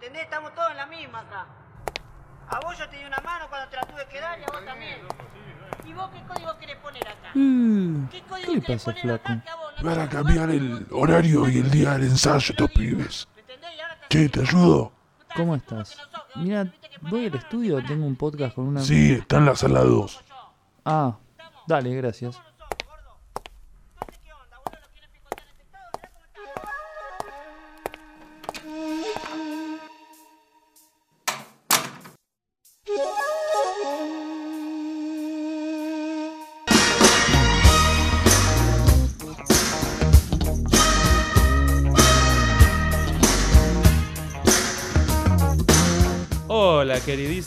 ¿Entendés? 0.00 0.22
Estamos 0.22 0.54
todos 0.54 0.70
en 0.70 0.76
la 0.76 0.86
misma 0.86 1.18
acá. 1.20 1.46
A 2.50 2.60
vos 2.60 2.78
yo 2.78 2.88
te 2.88 2.96
di 2.98 3.04
una 3.04 3.18
mano 3.18 3.46
cuando 3.48 3.68
te 3.68 3.76
la 3.76 3.82
tuve 3.82 4.06
que 4.06 4.20
dar 4.20 4.38
y 4.38 4.42
a 4.42 4.46
vos 4.46 4.64
también. 4.64 5.00
¿Y 5.84 5.92
vos 5.92 6.08
qué 6.12 6.22
código 6.22 6.56
querés 6.58 6.76
poner 6.76 7.08
acá? 7.08 7.30
Mm, 7.34 8.06
¿Qué 8.08 8.20
¿Qué 8.20 8.26
código 8.28 8.54
le 8.54 8.60
querés 8.60 8.84
pasa, 8.84 9.00
poner 9.00 9.14
acá 9.16 9.24
flaco? 9.26 9.42
que 9.44 9.50
a 9.50 9.56
vos 9.56 9.72
no 9.82 9.90
Van 9.90 10.00
a 10.00 10.08
cambiar 10.08 10.50
el 10.50 10.86
horario 10.92 11.48
y 11.48 11.58
el 11.58 11.70
día 11.70 11.92
del 11.94 12.04
ensayo, 12.04 12.52
estos 12.52 12.70
pibes. 12.70 13.28
Che, 14.08 14.28
¿te 14.28 14.40
ayudo? 14.40 14.92
¿Cómo 15.34 15.56
estás? 15.56 15.98
Mira, 16.36 16.72
voy 17.02 17.26
al 17.26 17.34
estudio, 17.34 17.84
tengo 17.84 18.06
un 18.06 18.14
podcast 18.16 18.54
con 18.54 18.68
una... 18.68 18.80
Sí, 18.80 19.14
está 19.14 19.38
en 19.38 19.46
la 19.46 19.56
sala 19.56 19.80
2. 19.80 20.24
Ah, 20.84 21.16
dale, 21.66 21.94
gracias. 21.96 22.40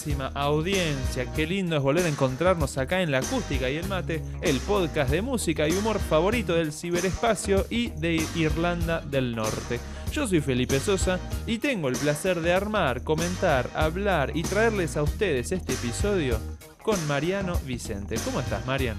Queridísima 0.01 0.31
audiencia, 0.33 1.31
qué 1.35 1.45
lindo 1.45 1.75
es 1.75 1.83
volver 1.83 2.05
a 2.05 2.09
encontrarnos 2.09 2.77
acá 2.77 3.01
en 3.01 3.11
La 3.11 3.19
Acústica 3.19 3.69
y 3.69 3.77
el 3.77 3.87
Mate, 3.87 4.23
el 4.41 4.59
podcast 4.59 5.11
de 5.11 5.21
música 5.21 5.67
y 5.67 5.73
humor 5.73 5.99
favorito 5.99 6.55
del 6.55 6.73
ciberespacio 6.73 7.65
y 7.69 7.89
de 7.91 8.25
Irlanda 8.35 9.01
del 9.01 9.35
Norte. 9.35 9.79
Yo 10.11 10.27
soy 10.27 10.41
Felipe 10.41 10.79
Sosa 10.79 11.19
y 11.45 11.59
tengo 11.59 11.87
el 11.87 11.95
placer 11.95 12.41
de 12.41 12.51
armar, 12.51 13.03
comentar, 13.03 13.69
hablar 13.75 14.31
y 14.35 14.43
traerles 14.43 14.97
a 14.97 15.03
ustedes 15.03 15.51
este 15.51 15.73
episodio 15.73 16.39
con 16.81 16.97
Mariano 17.07 17.59
Vicente. 17.65 18.15
¿Cómo 18.25 18.39
estás, 18.39 18.65
Marian? 18.65 18.97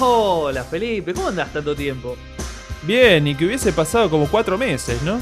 Hola 0.00 0.64
Felipe, 0.64 1.14
¿cómo 1.14 1.28
andás 1.28 1.52
tanto 1.52 1.74
tiempo? 1.74 2.16
Bien, 2.82 3.26
y 3.26 3.34
que 3.34 3.46
hubiese 3.46 3.72
pasado 3.72 4.10
como 4.10 4.28
cuatro 4.28 4.58
meses, 4.58 5.00
¿no? 5.02 5.18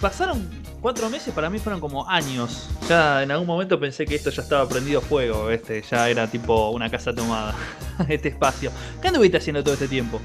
Pasaron 0.00 0.59
cuatro 0.80 1.08
meses, 1.10 1.32
para 1.34 1.50
mí 1.50 1.58
fueron 1.58 1.80
como 1.80 2.08
años. 2.08 2.68
Ya 2.88 3.22
en 3.22 3.30
algún 3.30 3.46
momento 3.46 3.78
pensé 3.78 4.04
que 4.06 4.14
esto 4.14 4.30
ya 4.30 4.42
estaba 4.42 4.68
prendido 4.68 5.00
fuego, 5.00 5.50
este, 5.50 5.82
ya 5.88 6.08
era 6.08 6.26
tipo 6.26 6.70
una 6.70 6.90
casa 6.90 7.14
tomada, 7.14 7.54
este 8.08 8.28
espacio. 8.28 8.70
¿Qué 9.00 9.08
anduviste 9.08 9.36
haciendo 9.38 9.62
todo 9.62 9.74
este 9.74 9.88
tiempo? 9.88 10.20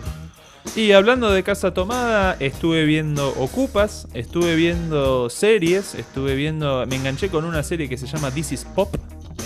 Y 0.75 0.91
hablando 0.93 1.31
de 1.31 1.43
casa 1.43 1.73
tomada, 1.73 2.35
estuve 2.39 2.85
viendo 2.85 3.29
Ocupas, 3.37 4.07
estuve 4.13 4.55
viendo 4.55 5.29
series, 5.29 5.93
estuve 5.95 6.35
viendo. 6.35 6.85
Me 6.87 6.95
enganché 6.95 7.29
con 7.29 7.45
una 7.45 7.61
serie 7.63 7.87
que 7.87 7.97
se 7.97 8.07
llama 8.07 8.31
This 8.31 8.51
is 8.51 8.65
Pop 8.65 8.95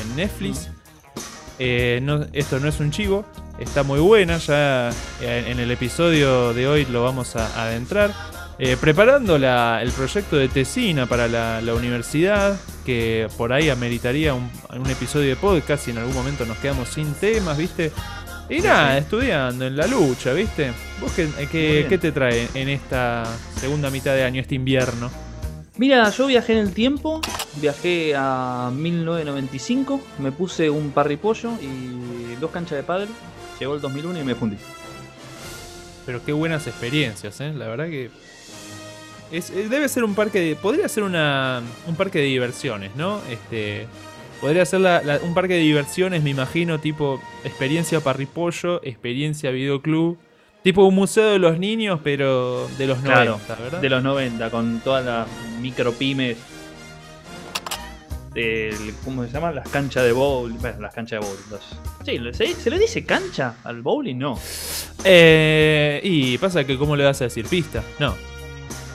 en 0.02 0.16
Netflix. 0.16 0.70
Eh, 1.60 2.00
no- 2.02 2.26
esto 2.32 2.60
no 2.60 2.70
es 2.70 2.80
un 2.80 2.90
chivo, 2.92 3.26
está 3.60 3.84
muy 3.84 4.00
buena. 4.00 4.38
Ya 4.38 4.90
eh, 5.22 5.44
en 5.48 5.60
el 5.60 5.70
episodio 5.72 6.54
de 6.54 6.68
hoy 6.68 6.86
lo 6.86 7.04
vamos 7.04 7.36
a 7.36 7.64
adentrar. 7.64 8.14
Eh, 8.62 8.76
preparando 8.80 9.38
la- 9.38 9.80
el 9.82 9.92
proyecto 9.92 10.36
de 10.36 10.50
tesina 10.50 11.06
para 11.06 11.30
la, 11.30 11.62
la 11.62 11.74
universidad, 11.74 12.60
que 12.86 13.28
por 13.38 13.54
ahí 13.54 13.70
ameritaría 13.70 14.34
un, 14.34 14.52
un 14.78 14.90
episodio 14.90 15.30
de 15.30 15.36
podcast 15.38 15.88
y 15.88 15.92
en 15.92 16.00
algún 16.00 16.14
momento 16.14 16.46
nos 16.46 16.58
quedamos 16.58 16.90
sin 16.90 17.14
temas, 17.14 17.58
¿viste? 17.58 17.92
Y 18.50 18.60
nada, 18.62 18.98
estudiando 18.98 19.66
en 19.66 19.78
la 19.78 19.88
lucha, 19.88 20.34
¿viste? 20.34 20.72
¿Vos 21.00 21.12
qué, 21.14 21.28
Muy 21.28 21.48
qué, 21.48 21.98
te 22.02 22.12
trae 22.12 22.50
en 22.54 22.68
esta 22.68 23.24
segunda 23.56 23.90
mitad 23.92 24.14
de 24.14 24.24
año, 24.26 24.42
este 24.42 24.56
invierno? 24.56 25.10
Mira, 25.78 26.10
yo 26.10 26.26
viajé 26.28 26.54
en 26.54 26.60
el 26.60 26.74
tiempo, 26.74 27.22
viajé 27.62 28.14
a 28.18 28.72
1995, 28.76 30.02
me 30.18 30.34
puse 30.34 30.70
un 30.70 30.92
parripollo 30.92 31.52
y 31.62 32.36
dos 32.42 32.52
canchas 32.52 32.78
de 32.78 32.84
pádel. 32.84 33.08
Llegó 33.60 33.76
el 33.76 33.82
2001 33.82 34.20
y 34.20 34.24
me 34.24 34.36
fundí. 34.36 34.58
Pero 36.06 36.26
qué 36.26 36.34
buenas 36.34 36.68
experiencias, 36.68 37.40
¿eh? 37.40 37.54
La 37.56 37.68
verdad 37.68 37.86
que. 37.86 38.10
Es, 39.32 39.50
eh, 39.52 39.68
debe 39.70 39.88
ser 39.90 40.04
un 40.04 40.16
parque 40.16 40.40
de. 40.40 40.56
Podría 40.56 40.88
ser 40.90 41.04
una, 41.04 41.62
un 41.88 41.96
parque 41.96 42.20
de 42.20 42.26
diversiones, 42.26 42.96
¿no? 42.96 43.22
Este. 43.30 43.88
Podría 44.42 44.66
ser 44.66 44.80
la- 44.80 45.02
la- 45.02 45.18
un 45.22 45.34
parque 45.34 45.54
de 45.56 45.60
diversiones, 45.60 46.24
me 46.24 46.30
imagino, 46.30 46.80
tipo 46.80 47.22
experiencia 47.44 48.00
parripollo, 48.00 48.82
experiencia 48.84 49.52
videoclub. 49.52 50.18
Tipo 50.64 50.84
un 50.86 50.96
museo 50.96 51.30
de 51.32 51.40
los 51.40 51.58
niños, 51.60 52.00
pero 52.04 52.68
de 52.78 52.88
los 52.88 52.98
90, 53.04 53.46
Claro, 53.46 53.64
¿verdad? 53.64 53.80
de 53.82 53.90
los 53.90 54.04
90, 54.04 54.50
con 54.50 54.80
todas 54.82 55.06
las 55.06 55.28
micropymes. 55.62 56.38
del- 58.34 58.94
¿Cómo 59.04 59.26
se 59.26 59.32
llama? 59.32 59.52
Las 59.52 59.68
canchas 59.70 60.04
de 60.04 60.12
bowling. 60.12 60.58
Bueno, 60.60 60.80
las 60.82 60.94
canchas 60.94 61.20
de 61.20 61.26
bowling. 61.28 62.22
los- 62.22 62.34
Sí, 62.38 62.38
¿se, 62.38 62.54
¿se 62.62 62.70
le 62.70 62.78
dice 62.80 63.04
cancha 63.04 63.56
al 63.64 63.82
bowling? 63.82 64.16
No. 64.18 64.40
Eh, 65.04 66.00
y 66.04 66.38
pasa 66.38 66.64
que, 66.64 66.78
¿cómo 66.78 66.96
le 66.96 67.04
vas 67.06 67.20
a 67.22 67.26
decir 67.26 67.46
pista? 67.48 67.84
No. 67.98 68.16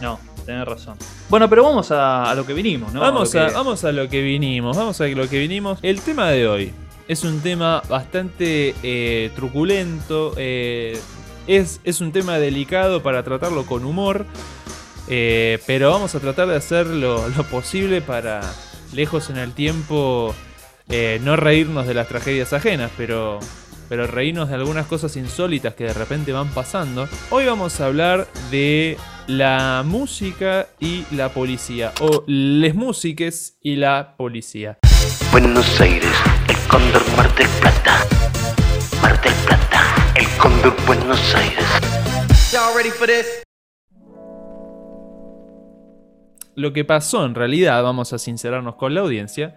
No, 0.05 0.21
tenés 0.45 0.67
razón. 0.67 0.97
Bueno, 1.29 1.49
pero 1.49 1.63
vamos 1.65 1.91
a, 1.91 2.31
a 2.31 2.35
lo 2.35 2.45
que 2.47 2.53
vinimos, 2.53 2.93
¿no? 2.93 3.01
vamos, 3.01 3.33
lo 3.35 3.41
a, 3.43 3.47
que- 3.49 3.55
vamos 3.55 3.85
a 3.85 3.93
lo 3.93 4.09
que 4.09 4.21
vinimos, 4.23 4.77
vamos 4.77 5.01
a 5.01 5.07
lo 5.09 5.29
que 5.29 5.39
vinimos. 5.39 5.79
El 5.83 6.01
tema 6.03 6.29
de 6.31 6.47
hoy 6.47 6.73
es 7.09 7.25
un 7.25 7.41
tema 7.41 7.83
bastante 7.89 8.75
eh, 8.83 9.31
truculento, 9.35 10.35
eh, 10.37 10.99
es, 11.47 11.81
es 11.85 12.01
un 12.01 12.13
tema 12.13 12.39
delicado 12.39 13.03
para 13.03 13.23
tratarlo 13.23 13.67
con 13.67 13.85
humor, 13.85 14.27
eh, 15.09 15.59
pero 15.67 15.91
vamos 15.91 16.15
a 16.15 16.21
tratar 16.21 16.49
de 16.49 16.57
hacer 16.57 16.87
lo, 16.87 17.27
lo 17.29 17.43
posible 17.45 18.01
para, 18.01 18.41
lejos 18.93 19.31
en 19.31 19.39
el 19.39 19.53
tiempo, 19.53 20.35
no 21.23 21.37
reírnos 21.37 21.87
de 21.87 21.95
las 21.95 22.09
tragedias 22.09 22.53
ajenas, 22.53 22.91
pero, 22.97 23.41
pero 23.89 24.07
reírnos 24.07 24.49
de 24.51 24.55
algunas 24.55 24.87
cosas 24.87 25.17
insólitas 25.17 25.75
que 25.75 25.85
de 25.85 25.93
repente 25.95 26.33
van 26.33 26.49
pasando. 26.51 27.09
Hoy 27.31 27.47
vamos 27.47 27.81
a 27.81 27.87
hablar 27.87 28.27
de 28.51 28.97
la 29.27 29.83
música 29.87 30.69
y 30.79 31.05
la 31.15 31.31
policía, 31.31 31.93
o 32.01 32.25
les 32.27 32.75
músiques 32.75 33.59
y 33.63 33.77
la 33.77 34.17
policía. 34.19 34.79
Buenos 35.33 35.81
Aires, 35.81 36.13
el 36.49 36.69
cóndor 36.69 37.03
Mar 37.17 37.35
del 37.35 37.49
Plata. 37.61 38.07
Mar 39.01 39.21
del 39.23 39.33
Plata, 39.47 39.83
el 40.17 40.27
cóndor 40.39 40.75
Buenos 40.87 41.35
Aires. 41.35 41.65
Lo 46.55 46.73
que 46.73 46.85
pasó 46.85 47.25
en 47.25 47.35
realidad, 47.35 47.83
vamos 47.83 48.13
a 48.13 48.19
sincerarnos 48.19 48.77
con 48.77 48.95
la 48.95 49.01
audiencia, 49.01 49.57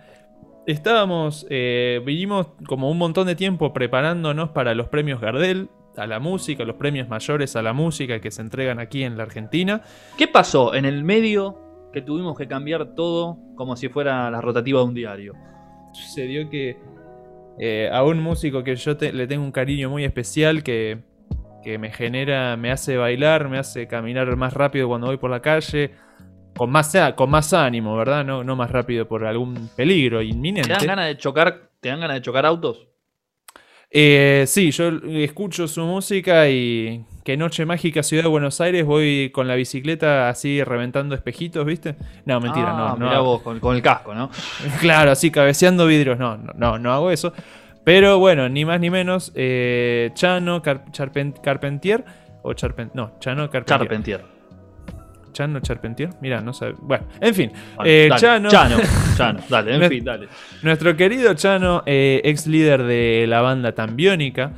estábamos, 0.65 1.45
eh, 1.49 2.01
vinimos 2.05 2.47
como 2.67 2.89
un 2.89 2.97
montón 2.97 3.27
de 3.27 3.35
tiempo 3.35 3.73
preparándonos 3.73 4.49
para 4.49 4.73
los 4.73 4.87
premios 4.87 5.19
Gardel, 5.19 5.69
a 5.99 6.07
la 6.07 6.19
música, 6.19 6.63
los 6.63 6.75
premios 6.75 7.07
mayores 7.09 7.55
a 7.55 7.61
la 7.61 7.73
música 7.73 8.19
que 8.19 8.31
se 8.31 8.41
entregan 8.41 8.79
aquí 8.79 9.03
en 9.03 9.17
la 9.17 9.23
Argentina. 9.23 9.81
¿Qué 10.17 10.27
pasó 10.27 10.73
en 10.75 10.85
el 10.85 11.03
medio 11.03 11.57
que 11.93 12.01
tuvimos 12.01 12.37
que 12.37 12.47
cambiar 12.47 12.93
todo 12.95 13.37
como 13.55 13.75
si 13.75 13.89
fuera 13.89 14.29
la 14.29 14.41
rotativa 14.41 14.79
de 14.81 14.85
un 14.85 14.93
diario? 14.93 15.33
Sucedió 15.93 16.49
que 16.49 16.77
eh, 17.59 17.89
a 17.91 18.03
un 18.03 18.21
músico 18.21 18.63
que 18.63 18.75
yo 18.75 18.97
te- 18.97 19.11
le 19.13 19.25
tengo 19.27 19.43
un 19.43 19.51
cariño 19.51 19.89
muy 19.89 20.03
especial 20.03 20.61
que, 20.63 20.99
que 21.63 21.77
me 21.79 21.91
genera, 21.91 22.55
me 22.57 22.71
hace 22.71 22.97
bailar, 22.97 23.49
me 23.49 23.57
hace 23.57 23.87
caminar 23.87 24.35
más 24.35 24.53
rápido 24.53 24.87
cuando 24.87 25.07
voy 25.07 25.17
por 25.17 25.31
la 25.31 25.41
calle. 25.41 25.91
Con 26.55 26.71
más, 26.71 26.95
con 27.15 27.29
más 27.29 27.53
ánimo, 27.53 27.95
¿verdad? 27.95 28.25
No, 28.25 28.43
no 28.43 28.55
más 28.55 28.71
rápido 28.71 29.07
por 29.07 29.25
algún 29.25 29.69
peligro 29.75 30.23
inminente. 30.23 30.69
¿Te 30.69 30.73
dan 30.73 30.87
ganas 30.87 31.05
de 31.05 31.17
chocar, 31.17 31.69
te 31.79 31.89
dan 31.89 31.99
ganas 31.99 32.15
de 32.17 32.21
chocar 32.23 32.47
autos? 32.47 32.87
Eh, 33.89 34.43
sí, 34.47 34.71
yo 34.71 34.89
escucho 35.05 35.67
su 35.67 35.85
música 35.85 36.49
y 36.49 37.05
que 37.23 37.37
Noche 37.37 37.65
Mágica 37.65 38.03
Ciudad 38.03 38.23
de 38.23 38.29
Buenos 38.29 38.59
Aires 38.61 38.85
voy 38.85 39.31
con 39.33 39.47
la 39.47 39.55
bicicleta 39.55 40.29
así 40.29 40.63
reventando 40.63 41.15
espejitos, 41.15 41.65
¿viste? 41.65 41.95
No, 42.25 42.39
mentira, 42.39 42.71
Ah, 42.71 42.77
no, 42.77 42.97
no. 42.97 43.05
mirá 43.07 43.19
vos, 43.21 43.41
con, 43.41 43.59
con 43.59 43.75
el 43.75 43.81
casco, 43.81 44.13
¿no? 44.13 44.29
Claro, 44.81 45.11
así 45.11 45.31
cabeceando 45.31 45.87
vidrios, 45.87 46.17
no, 46.19 46.37
no, 46.37 46.53
no, 46.55 46.77
no 46.79 46.93
hago 46.93 47.11
eso. 47.11 47.33
Pero 47.85 48.19
bueno, 48.19 48.49
ni 48.49 48.65
más 48.65 48.79
ni 48.81 48.89
menos, 48.89 49.31
eh, 49.35 50.11
Chano 50.13 50.61
Car- 50.61 50.83
Carpentier 51.41 52.03
o 52.43 52.53
no, 52.93 53.11
Chano 53.19 53.49
Carpentier. 53.49 54.36
Chano 55.37 55.59
Charpentier, 55.59 56.09
mira, 56.19 56.41
no 56.41 56.51
sabe. 56.51 56.73
Bueno, 56.79 57.05
en 57.21 57.35
fin, 57.35 57.51
Bueno, 57.75 57.91
eh, 57.91 58.07
dale, 58.09 58.21
Chano, 58.21 58.49
Chano, 58.49 58.77
Chano, 59.15 59.39
dale, 59.49 59.75
en 59.75 59.89
fin, 59.89 60.03
dale. 60.03 60.27
Nuestro 60.63 60.97
querido 60.97 61.31
Chano, 61.35 61.83
eh, 61.85 62.21
ex 62.23 62.47
líder 62.47 62.81
de 62.81 63.25
la 63.27 63.41
banda 63.41 63.73
Tambiónica, 63.73 64.53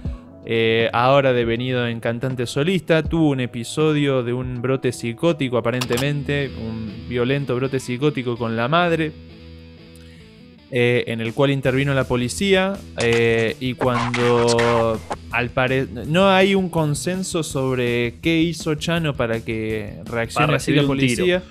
eh, 0.46 0.90
ahora 0.94 1.34
devenido 1.34 1.86
en 1.86 2.00
cantante 2.00 2.46
solista, 2.46 3.04
tuvo 3.04 3.32
un 3.32 3.42
episodio 3.42 4.24
de 4.24 4.32
un 4.32 4.62
brote 4.62 4.94
psicótico 4.94 5.58
aparentemente, 5.58 6.50
un 6.58 7.10
violento 7.10 7.58
brote 7.58 7.82
psicótico 7.82 8.38
con 8.38 8.56
la 8.56 8.70
madre, 8.70 9.12
eh, 10.72 11.04
en 11.08 11.22
el 11.22 11.34
cual 11.34 11.52
intervino 11.52 11.94
la 11.94 12.04
policía 12.04 12.74
eh, 13.02 13.56
y 13.60 13.74
cuando 13.74 15.00
al 15.32 15.50
pare- 15.50 15.88
no 16.08 16.30
hay 16.30 16.56
un 16.56 16.70
consenso 16.70 17.44
sobre 17.44 18.16
qué 18.22 18.40
hizo 18.42 18.76
Chano 18.76 19.16
para 19.16 19.40
que 19.44 19.96
reaccione 20.06 20.46
Para 20.48 20.58
así 20.58 20.72
la 20.74 20.84
policía. 20.84 21.44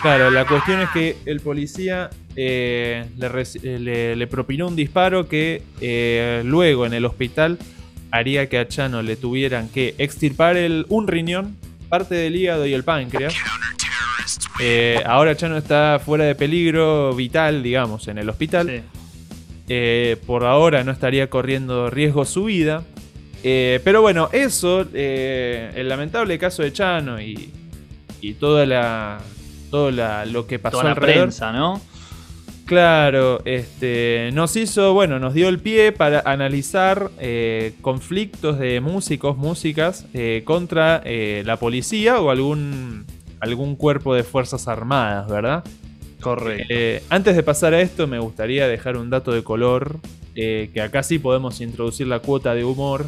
Claro, 0.00 0.30
la 0.30 0.46
cuestión 0.46 0.80
es 0.80 0.88
que 0.90 1.16
el 1.26 1.40
policía 1.40 2.10
eh, 2.34 3.04
le, 3.18 3.26
eh, 3.62 3.78
le- 3.78 4.16
le 4.16 4.26
propinó 4.26 4.66
un 4.68 4.74
disparo 4.74 5.28
que 5.28 5.62
eh, 5.80 6.42
luego 6.44 6.86
en 6.86 6.94
el 6.94 7.04
hospital 7.04 7.58
haría 8.10 8.48
que 8.48 8.58
a 8.58 8.66
Chano 8.66 9.02
le 9.02 9.16
tuvieran 9.16 9.68
que 9.68 9.94
extirpar 9.98 10.56
el, 10.56 10.86
un 10.88 11.06
riñón, 11.08 11.56
parte 11.88 12.14
del 12.14 12.36
hígado 12.36 12.66
y 12.66 12.72
el 12.74 12.84
páncreas. 12.84 13.34
Eh, 14.64 15.02
ahora 15.04 15.36
Chano 15.36 15.56
está 15.56 16.00
fuera 16.04 16.24
de 16.24 16.34
peligro 16.36 17.12
vital, 17.14 17.62
digamos, 17.62 18.06
en 18.06 18.18
el 18.18 18.28
hospital. 18.28 18.68
Sí. 18.68 18.80
Eh, 19.68 20.16
por 20.26 20.44
ahora 20.44 20.84
no 20.84 20.92
estaría 20.92 21.28
corriendo 21.28 21.90
riesgo 21.90 22.24
su 22.24 22.44
vida. 22.44 22.84
Eh, 23.42 23.80
pero 23.82 24.02
bueno, 24.02 24.28
eso, 24.32 24.86
el 24.94 25.88
lamentable 25.88 26.38
caso 26.38 26.62
de 26.62 26.72
Chano 26.72 27.20
y, 27.20 27.50
y 28.20 28.34
toda 28.34 28.66
la, 28.66 29.18
todo 29.70 29.90
la- 29.90 30.24
lo 30.26 30.46
que 30.46 30.60
pasó 30.60 30.76
Toda 30.78 30.84
la 30.84 30.90
alrededor. 30.92 31.22
prensa, 31.24 31.50
¿no? 31.52 31.80
Claro, 32.64 33.42
este, 33.44 34.30
nos 34.32 34.54
hizo, 34.56 34.94
bueno, 34.94 35.18
nos 35.18 35.34
dio 35.34 35.48
el 35.48 35.58
pie 35.58 35.90
para 35.90 36.20
analizar 36.24 37.10
eh, 37.18 37.74
conflictos 37.80 38.58
de 38.60 38.80
músicos, 38.80 39.36
músicas 39.36 40.06
eh, 40.14 40.42
contra 40.44 41.02
eh, 41.04 41.42
la 41.44 41.56
policía 41.58 42.20
o 42.20 42.30
algún, 42.30 43.04
algún 43.42 43.74
cuerpo 43.74 44.14
de 44.14 44.22
fuerzas 44.22 44.68
armadas, 44.68 45.28
¿verdad? 45.28 45.64
Correcto. 46.20 46.66
Eh, 46.68 47.02
antes 47.10 47.34
de 47.34 47.42
pasar 47.42 47.74
a 47.74 47.80
esto, 47.80 48.06
me 48.06 48.20
gustaría 48.20 48.68
dejar 48.68 48.96
un 48.96 49.10
dato 49.10 49.32
de 49.32 49.42
color, 49.42 49.98
eh, 50.36 50.70
que 50.72 50.80
acá 50.80 51.02
sí 51.02 51.18
podemos 51.18 51.60
introducir 51.60 52.06
la 52.06 52.20
cuota 52.20 52.54
de 52.54 52.64
humor. 52.64 53.06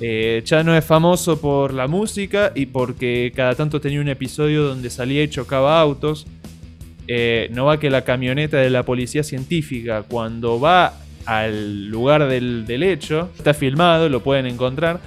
Eh, 0.00 0.42
Chano 0.44 0.76
es 0.76 0.84
famoso 0.84 1.40
por 1.40 1.74
la 1.74 1.88
música 1.88 2.52
y 2.54 2.66
porque 2.66 3.32
cada 3.34 3.56
tanto 3.56 3.80
tenía 3.80 4.00
un 4.00 4.08
episodio 4.08 4.62
donde 4.62 4.90
salía 4.90 5.24
y 5.24 5.28
chocaba 5.28 5.80
autos. 5.80 6.24
Eh, 7.08 7.48
no 7.50 7.64
va 7.64 7.80
que 7.80 7.90
la 7.90 8.02
camioneta 8.04 8.58
de 8.58 8.70
la 8.70 8.84
policía 8.84 9.24
científica, 9.24 10.04
cuando 10.04 10.60
va 10.60 10.94
al 11.24 11.88
lugar 11.88 12.28
del, 12.28 12.64
del 12.64 12.84
hecho, 12.84 13.30
está 13.36 13.54
filmado, 13.54 14.08
lo 14.08 14.22
pueden 14.22 14.46
encontrar, 14.46 15.00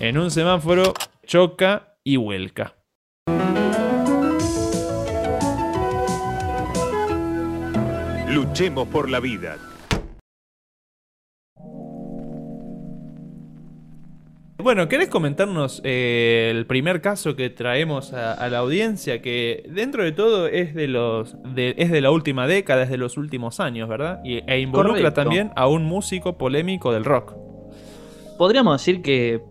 en 0.00 0.18
un 0.18 0.32
semáforo, 0.32 0.94
choca 1.26 1.94
y 2.02 2.16
vuelca. 2.16 2.74
Luchemos 8.34 8.88
por 8.88 9.08
la 9.08 9.20
vida. 9.20 9.56
Bueno, 14.58 14.88
¿querés 14.88 15.08
comentarnos 15.08 15.80
eh, 15.84 16.48
el 16.50 16.66
primer 16.66 17.02
caso 17.02 17.36
que 17.36 17.50
traemos 17.50 18.12
a, 18.14 18.32
a 18.32 18.48
la 18.48 18.58
audiencia? 18.58 19.20
Que 19.20 19.68
dentro 19.70 20.02
de 20.02 20.12
todo 20.12 20.46
es 20.46 20.74
de 20.74 20.88
los 20.88 21.36
de- 21.54 21.74
es 21.76 21.90
de 21.90 22.00
la 22.00 22.10
última 22.10 22.46
década, 22.46 22.82
es 22.84 22.90
de 22.90 22.96
los 22.96 23.18
últimos 23.18 23.60
años, 23.60 23.88
¿verdad? 23.88 24.20
Y, 24.24 24.38
e 24.50 24.60
involucra 24.60 24.94
Correcto. 24.94 25.20
también 25.22 25.50
a 25.54 25.66
un 25.68 25.84
músico 25.84 26.38
polémico 26.38 26.92
del 26.92 27.04
rock. 27.04 27.34
Podríamos 28.38 28.80
decir 28.80 29.02
que 29.02 29.42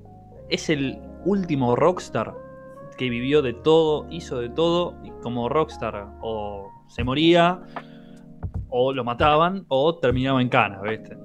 es 0.50 0.70
el 0.70 0.98
último 1.26 1.76
rockstar 1.76 2.34
que 2.98 3.10
vivió 3.10 3.42
de 3.44 3.54
todo, 3.54 4.08
hizo 4.10 4.40
de 4.40 4.50
todo, 4.50 4.96
y 5.04 5.12
como 5.22 5.48
rockstar 5.48 6.08
o 6.22 6.70
se 6.90 7.04
moría, 7.04 7.62
o 8.76 8.92
lo 8.92 9.04
mataban, 9.04 9.66
o 9.68 9.96
terminaba 9.96 10.42
en 10.42 10.50
cana, 10.50 10.82
¿viste? 10.82 11.16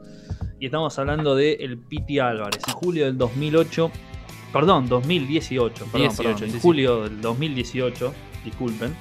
Y 0.60 0.66
estamos 0.66 0.98
hablando 0.98 1.34
de 1.34 1.54
el 1.54 1.78
Piti 1.78 2.18
Álvarez, 2.18 2.62
en 2.68 2.74
julio 2.74 3.06
del 3.06 3.16
2008, 3.16 3.90
perdón, 4.52 4.86
2018, 4.86 5.86
perdón, 5.86 6.00
18, 6.00 6.22
perdón, 6.22 6.38
sí, 6.38 6.56
en 6.56 6.60
julio 6.60 7.04
del 7.04 7.20
2018, 7.22 8.14
disculpen, 8.44 8.94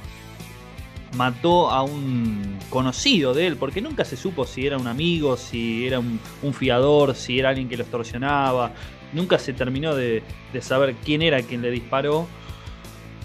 mató 1.18 1.70
a 1.70 1.84
un 1.84 2.58
conocido 2.70 3.34
de 3.34 3.48
él, 3.48 3.58
porque 3.58 3.82
nunca 3.82 4.06
se 4.06 4.16
supo 4.16 4.46
si 4.46 4.66
era 4.66 4.78
un 4.78 4.88
amigo, 4.88 5.36
si 5.36 5.86
era 5.86 6.00
un, 6.00 6.18
un 6.42 6.54
fiador, 6.54 7.16
si 7.16 7.40
era 7.40 7.50
alguien 7.50 7.68
que 7.68 7.76
lo 7.76 7.84
extorsionaba. 7.84 8.72
Nunca 9.12 9.40
se 9.40 9.52
terminó 9.52 9.94
de, 9.94 10.24
de 10.54 10.62
saber 10.62 10.96
quién 11.04 11.22
era 11.22 11.42
quien 11.42 11.62
le 11.62 11.72
disparó 11.72 12.28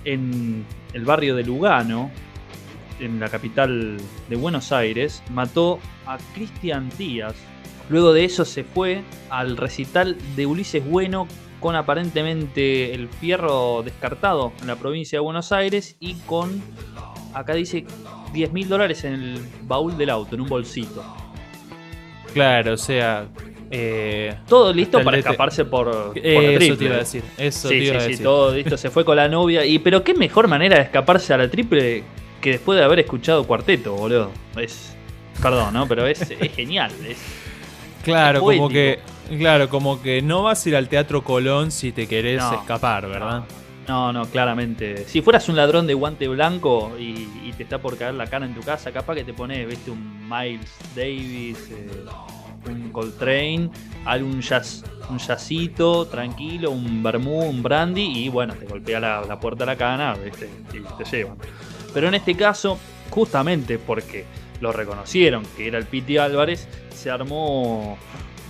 en 0.04 0.64
el 0.92 1.04
barrio 1.04 1.36
de 1.36 1.44
Lugano, 1.44 2.10
en 3.02 3.20
la 3.20 3.28
capital 3.28 3.96
de 4.28 4.36
Buenos 4.36 4.72
Aires. 4.72 5.22
Mató 5.30 5.78
a 6.06 6.18
Cristian 6.34 6.88
Díaz. 6.98 7.34
Luego 7.88 8.12
de 8.12 8.24
eso 8.24 8.44
se 8.44 8.64
fue 8.64 9.02
al 9.30 9.56
recital 9.56 10.16
de 10.36 10.46
Ulises 10.46 10.84
Bueno 10.88 11.26
con 11.60 11.76
aparentemente 11.76 12.94
el 12.94 13.08
fierro 13.08 13.82
descartado 13.84 14.52
en 14.60 14.66
la 14.68 14.76
provincia 14.76 15.16
de 15.18 15.20
Buenos 15.20 15.52
Aires 15.52 15.96
y 16.00 16.14
con 16.26 16.60
acá 17.34 17.54
dice 17.54 17.84
10 18.32 18.52
mil 18.52 18.68
dólares 18.68 19.04
en 19.04 19.14
el 19.14 19.38
baúl 19.62 19.96
del 19.96 20.10
auto, 20.10 20.34
en 20.34 20.40
un 20.40 20.48
bolsito. 20.48 21.04
Claro, 22.34 22.72
o 22.74 22.76
sea. 22.76 23.26
eh, 23.70 24.34
Todo 24.48 24.72
listo 24.72 25.02
para 25.04 25.18
DT. 25.18 25.20
escaparse 25.28 25.64
por, 25.64 25.90
por 25.90 26.16
la 26.16 26.22
eso 26.22 26.58
triple. 26.58 26.76
te 26.76 26.84
iba 26.84 26.94
a 26.94 26.98
decir. 26.98 27.22
Eso 27.38 27.68
Sí, 27.68 27.78
te 27.78 27.84
iba 27.84 28.00
sí, 28.00 28.12
a 28.12 28.16
sí, 28.16 28.22
todo 28.22 28.54
listo. 28.54 28.76
Se 28.76 28.90
fue 28.90 29.04
con 29.04 29.16
la 29.16 29.28
novia. 29.28 29.64
Y 29.66 29.78
pero 29.78 30.02
qué 30.02 30.14
mejor 30.14 30.48
manera 30.48 30.76
de 30.76 30.82
escaparse 30.82 31.34
a 31.34 31.36
la 31.38 31.50
triple 31.50 32.02
que 32.42 32.50
después 32.50 32.78
de 32.78 32.84
haber 32.84 32.98
escuchado 32.98 33.44
cuarteto, 33.46 33.94
boludo. 33.94 34.30
Es. 34.56 34.94
Perdón, 35.40 35.72
¿no? 35.72 35.88
Pero 35.88 36.06
es, 36.06 36.20
es 36.30 36.52
genial. 36.56 36.92
Es, 37.08 37.16
Claro, 38.04 38.38
es 38.50 38.58
como 38.58 38.68
que. 38.68 38.98
Claro, 39.38 39.68
como 39.70 40.02
que 40.02 40.20
no 40.20 40.42
vas 40.42 40.66
a 40.66 40.68
ir 40.68 40.76
al 40.76 40.88
Teatro 40.88 41.22
Colón 41.24 41.70
si 41.70 41.92
te 41.92 42.06
querés 42.06 42.40
No. 42.42 42.52
escapar, 42.54 43.08
¿verdad? 43.08 43.44
No, 43.88 44.12
no, 44.12 44.26
claramente. 44.26 45.04
Si 45.06 45.22
fueras 45.22 45.48
un 45.48 45.56
ladrón 45.56 45.86
de 45.86 45.94
guante 45.94 46.28
blanco 46.28 46.92
y, 46.98 47.28
y 47.44 47.52
te 47.56 47.62
está 47.62 47.78
por 47.78 47.96
caer 47.96 48.14
la 48.14 48.26
cara 48.26 48.44
en 48.44 48.54
tu 48.54 48.60
casa, 48.60 48.92
capaz 48.92 49.14
que 49.14 49.24
te 49.24 49.32
pones, 49.32 49.66
viste, 49.66 49.90
un 49.90 50.28
Miles 50.28 50.70
Davis, 50.94 51.68
eh, 51.70 52.04
un 52.68 52.90
Coltrane, 52.90 53.70
algún 54.04 54.40
jazz, 54.40 54.84
un 55.08 55.18
jazzito 55.18 56.06
tranquilo, 56.06 56.70
un 56.70 57.02
vermú, 57.02 57.40
un 57.42 57.62
brandy 57.62 58.24
y 58.24 58.28
bueno, 58.28 58.54
te 58.54 58.66
golpea 58.66 59.00
la, 59.00 59.22
la 59.26 59.40
puerta 59.40 59.64
de 59.64 59.66
la 59.72 59.76
cana, 59.76 60.14
viste, 60.14 60.48
y 60.72 60.80
te 61.02 61.04
llevan. 61.16 61.36
Pero 61.92 62.08
en 62.08 62.14
este 62.14 62.34
caso, 62.34 62.78
justamente 63.10 63.78
porque 63.78 64.24
lo 64.60 64.72
reconocieron 64.72 65.44
que 65.56 65.66
era 65.66 65.78
el 65.78 65.86
Piti 65.86 66.18
Álvarez, 66.18 66.68
se 66.94 67.10
armó 67.10 67.98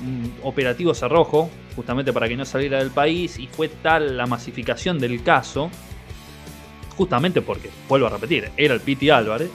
un 0.03 0.35
operativo 0.43 0.94
cerrojo, 0.94 1.50
justamente 1.75 2.12
para 2.12 2.29
que 2.29 2.37
no 2.37 2.44
saliera 2.44 2.79
del 2.79 2.91
país, 2.91 3.39
y 3.39 3.47
fue 3.47 3.69
tal 3.69 4.17
la 4.17 4.27
masificación 4.27 4.99
del 4.99 5.23
caso, 5.23 5.71
justamente 6.97 7.41
porque, 7.41 7.71
vuelvo 7.89 8.06
a 8.06 8.11
repetir, 8.11 8.50
era 8.56 8.75
el 8.75 8.81
Piti 8.81 9.11
Álvarez, 9.11 9.50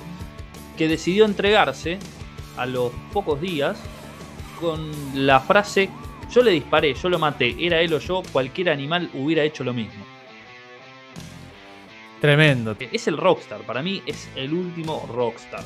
que 0.77 0.87
decidió 0.87 1.25
entregarse 1.25 1.99
a 2.57 2.65
los 2.65 2.91
pocos 3.13 3.39
días 3.39 3.77
con 4.59 4.91
la 5.13 5.39
frase, 5.39 5.89
yo 6.33 6.41
le 6.41 6.51
disparé, 6.51 6.93
yo 6.95 7.09
lo 7.09 7.19
maté, 7.19 7.55
era 7.59 7.79
él 7.81 7.93
o 7.93 7.99
yo, 7.99 8.23
cualquier 8.31 8.69
animal 8.69 9.09
hubiera 9.13 9.43
hecho 9.43 9.63
lo 9.63 9.73
mismo. 9.73 10.03
Tremendo. 12.21 12.75
Es 12.91 13.07
el 13.07 13.17
rockstar, 13.17 13.61
para 13.61 13.81
mí 13.81 14.01
es 14.05 14.29
el 14.35 14.53
último 14.53 15.07
rockstar. 15.13 15.63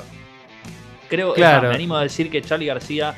Creo, 1.08 1.34
Claro. 1.34 1.62
más, 1.62 1.68
me 1.70 1.74
animo 1.76 1.96
a 1.96 2.02
decir 2.02 2.30
que 2.30 2.42
Charlie 2.42 2.66
García 2.66 3.14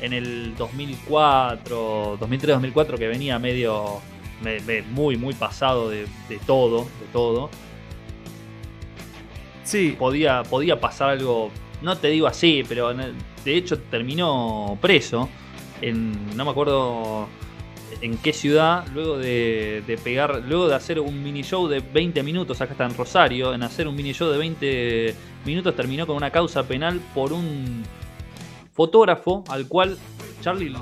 en 0.00 0.12
el 0.12 0.54
2004, 0.56 2.18
2003-2004, 2.18 2.98
que 2.98 3.06
venía 3.08 3.38
medio, 3.38 4.00
me- 4.42 4.60
me- 4.60 4.82
muy, 4.82 5.16
muy 5.16 5.34
pasado 5.34 5.88
de, 5.88 6.06
de 6.28 6.38
todo, 6.46 6.80
de 6.84 7.06
todo, 7.12 7.50
Sí, 9.62 9.96
podía, 9.98 10.42
podía 10.42 10.78
pasar 10.78 11.08
algo, 11.10 11.50
no 11.80 11.96
te 11.96 12.08
digo 12.08 12.26
así, 12.26 12.62
pero 12.68 12.90
el- 12.90 13.14
de 13.46 13.56
hecho 13.56 13.78
terminó 13.80 14.76
preso 14.80 15.28
en, 15.80 16.36
no 16.36 16.44
me 16.44 16.50
acuerdo 16.50 17.28
en 18.00 18.16
qué 18.18 18.32
ciudad, 18.32 18.86
luego 18.94 19.18
de, 19.18 19.82
de 19.86 19.96
pegar, 19.98 20.42
luego 20.46 20.68
de 20.68 20.74
hacer 20.74 21.00
un 21.00 21.22
mini 21.22 21.42
show 21.42 21.68
de 21.68 21.80
20 21.80 22.22
minutos, 22.22 22.60
acá 22.60 22.72
está 22.72 22.84
en 22.84 22.96
Rosario, 22.96 23.54
en 23.54 23.62
hacer 23.62 23.86
un 23.88 23.94
mini 23.96 24.12
show 24.12 24.30
de 24.30 24.38
20 24.38 25.14
minutos 25.44 25.74
terminó 25.76 26.06
con 26.06 26.16
una 26.16 26.30
causa 26.30 26.62
penal 26.64 27.00
por 27.14 27.32
un 27.32 27.82
fotógrafo 28.72 29.44
al 29.48 29.68
cual 29.68 29.96
Charlie 30.40 30.74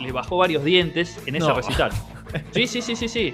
le 0.00 0.12
bajó 0.12 0.36
varios 0.38 0.64
dientes 0.64 1.18
en 1.26 1.36
ese 1.36 1.46
No. 1.48 1.54
recital. 1.54 1.90
Sí, 2.52 2.66
sí, 2.66 2.82
sí, 2.82 2.94
sí, 2.94 3.08
sí. 3.08 3.32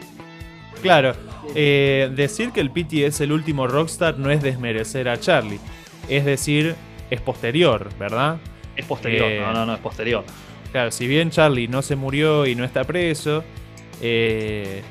Claro, 0.80 1.14
eh, 1.56 2.08
decir 2.14 2.52
que 2.52 2.60
el 2.60 2.70
Pity 2.70 3.02
es 3.02 3.20
el 3.20 3.32
último 3.32 3.66
rockstar 3.66 4.18
no 4.20 4.30
es 4.30 4.40
desmerecer 4.40 5.08
a 5.08 5.18
Charlie. 5.18 5.58
Es 6.08 6.24
decir, 6.24 6.76
es 7.10 7.20
posterior, 7.20 7.88
¿verdad? 7.98 8.36
Es 8.76 8.84
posterior. 8.86 9.26
Eh, 9.28 9.40
No, 9.40 9.52
no, 9.52 9.66
no, 9.66 9.74
es 9.74 9.80
posterior. 9.80 10.22
Claro, 10.74 10.90
si 10.90 11.06
bien 11.06 11.30
Charlie 11.30 11.68
no 11.68 11.82
se 11.82 11.94
murió 11.94 12.46
y 12.46 12.56
no 12.56 12.64
está 12.64 12.82
preso, 12.82 13.44
eh, 14.00 14.82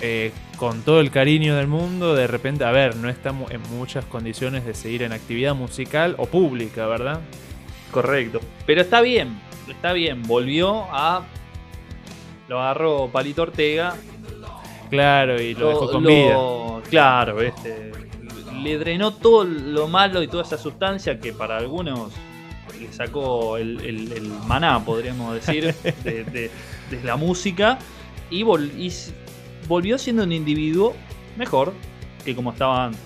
eh, 0.00 0.30
con 0.56 0.82
todo 0.82 1.00
el 1.00 1.10
cariño 1.10 1.56
del 1.56 1.66
mundo, 1.66 2.14
de 2.14 2.28
repente, 2.28 2.64
a 2.64 2.70
ver, 2.70 2.94
no 2.94 3.08
está 3.08 3.32
mu- 3.32 3.48
en 3.50 3.60
muchas 3.76 4.04
condiciones 4.04 4.64
de 4.64 4.74
seguir 4.74 5.02
en 5.02 5.10
actividad 5.12 5.56
musical 5.56 6.14
o 6.16 6.26
pública, 6.26 6.86
¿verdad? 6.86 7.18
Correcto. 7.90 8.38
Pero 8.64 8.82
está 8.82 9.00
bien, 9.00 9.36
está 9.68 9.92
bien. 9.94 10.22
Volvió 10.22 10.84
a. 10.92 11.24
Lo 12.46 12.60
agarró 12.60 13.08
Palito 13.08 13.42
Ortega. 13.42 13.96
Claro, 14.90 15.42
y 15.42 15.54
lo 15.54 15.70
dejó 15.70 15.90
con 15.90 16.04
vida. 16.04 16.36
Claro, 16.88 17.40
este. 17.42 17.90
le 18.62 18.78
drenó 18.78 19.12
todo 19.12 19.42
lo 19.42 19.88
malo 19.88 20.22
y 20.22 20.28
toda 20.28 20.44
esa 20.44 20.56
sustancia 20.56 21.18
que 21.18 21.32
para 21.32 21.56
algunos 21.56 22.12
le 22.80 22.92
sacó 22.92 23.56
el, 23.56 23.80
el- 23.80 24.12
el 24.12 24.28
maná, 24.46 24.84
podríamos 24.84 25.34
decir, 25.34 25.74
de, 26.04 26.24
de- 26.24 26.50
de 26.90 27.02
la 27.04 27.16
música 27.16 27.78
y, 28.30 28.42
vol- 28.42 28.72
y 28.78 28.92
volvió 29.68 29.98
siendo 29.98 30.22
un 30.24 30.32
individuo 30.32 30.94
mejor 31.36 31.72
que 32.24 32.34
como 32.34 32.52
estaba 32.52 32.86
antes. 32.86 33.00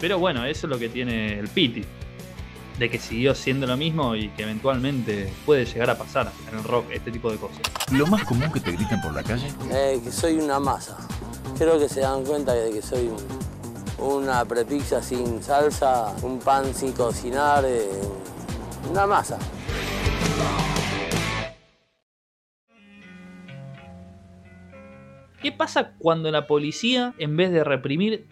Pero 0.00 0.18
bueno, 0.18 0.44
eso 0.44 0.66
es 0.66 0.70
lo 0.70 0.78
que 0.78 0.88
tiene 0.88 1.38
el 1.38 1.48
Piti. 1.48 1.84
De 2.78 2.90
que 2.90 2.98
siguió 2.98 3.34
siendo 3.34 3.66
lo 3.66 3.74
mismo 3.78 4.14
y 4.14 4.28
que 4.30 4.42
eventualmente 4.42 5.32
puede 5.46 5.64
llegar 5.64 5.88
a 5.88 5.96
pasar 5.96 6.30
en 6.52 6.58
el 6.58 6.62
rock 6.64 6.84
este 6.92 7.10
tipo 7.10 7.30
de 7.32 7.38
cosas. 7.38 7.56
Lo 7.90 8.06
más 8.06 8.22
común 8.24 8.52
que 8.52 8.60
te 8.60 8.72
gritan 8.72 9.00
por 9.00 9.14
la 9.14 9.22
calle. 9.22 9.48
Eh, 9.72 9.98
que 10.04 10.12
soy 10.12 10.34
una 10.34 10.60
masa. 10.60 10.98
Creo 11.56 11.78
que 11.78 11.88
se 11.88 12.00
dan 12.00 12.22
cuenta 12.24 12.52
de 12.52 12.70
que 12.72 12.82
soy 12.82 13.08
un- 13.08 14.06
una 14.06 14.44
prepizza 14.44 15.02
sin 15.02 15.42
salsa, 15.42 16.14
un 16.22 16.38
pan 16.38 16.74
sin 16.74 16.92
cocinar, 16.92 17.64
eh, 17.66 17.88
una 18.90 19.06
masa. 19.06 19.38
¿Qué 25.42 25.52
pasa 25.52 25.92
cuando 25.98 26.30
la 26.30 26.46
policía, 26.46 27.14
en 27.18 27.36
vez 27.36 27.52
de 27.52 27.62
reprimir, 27.62 28.26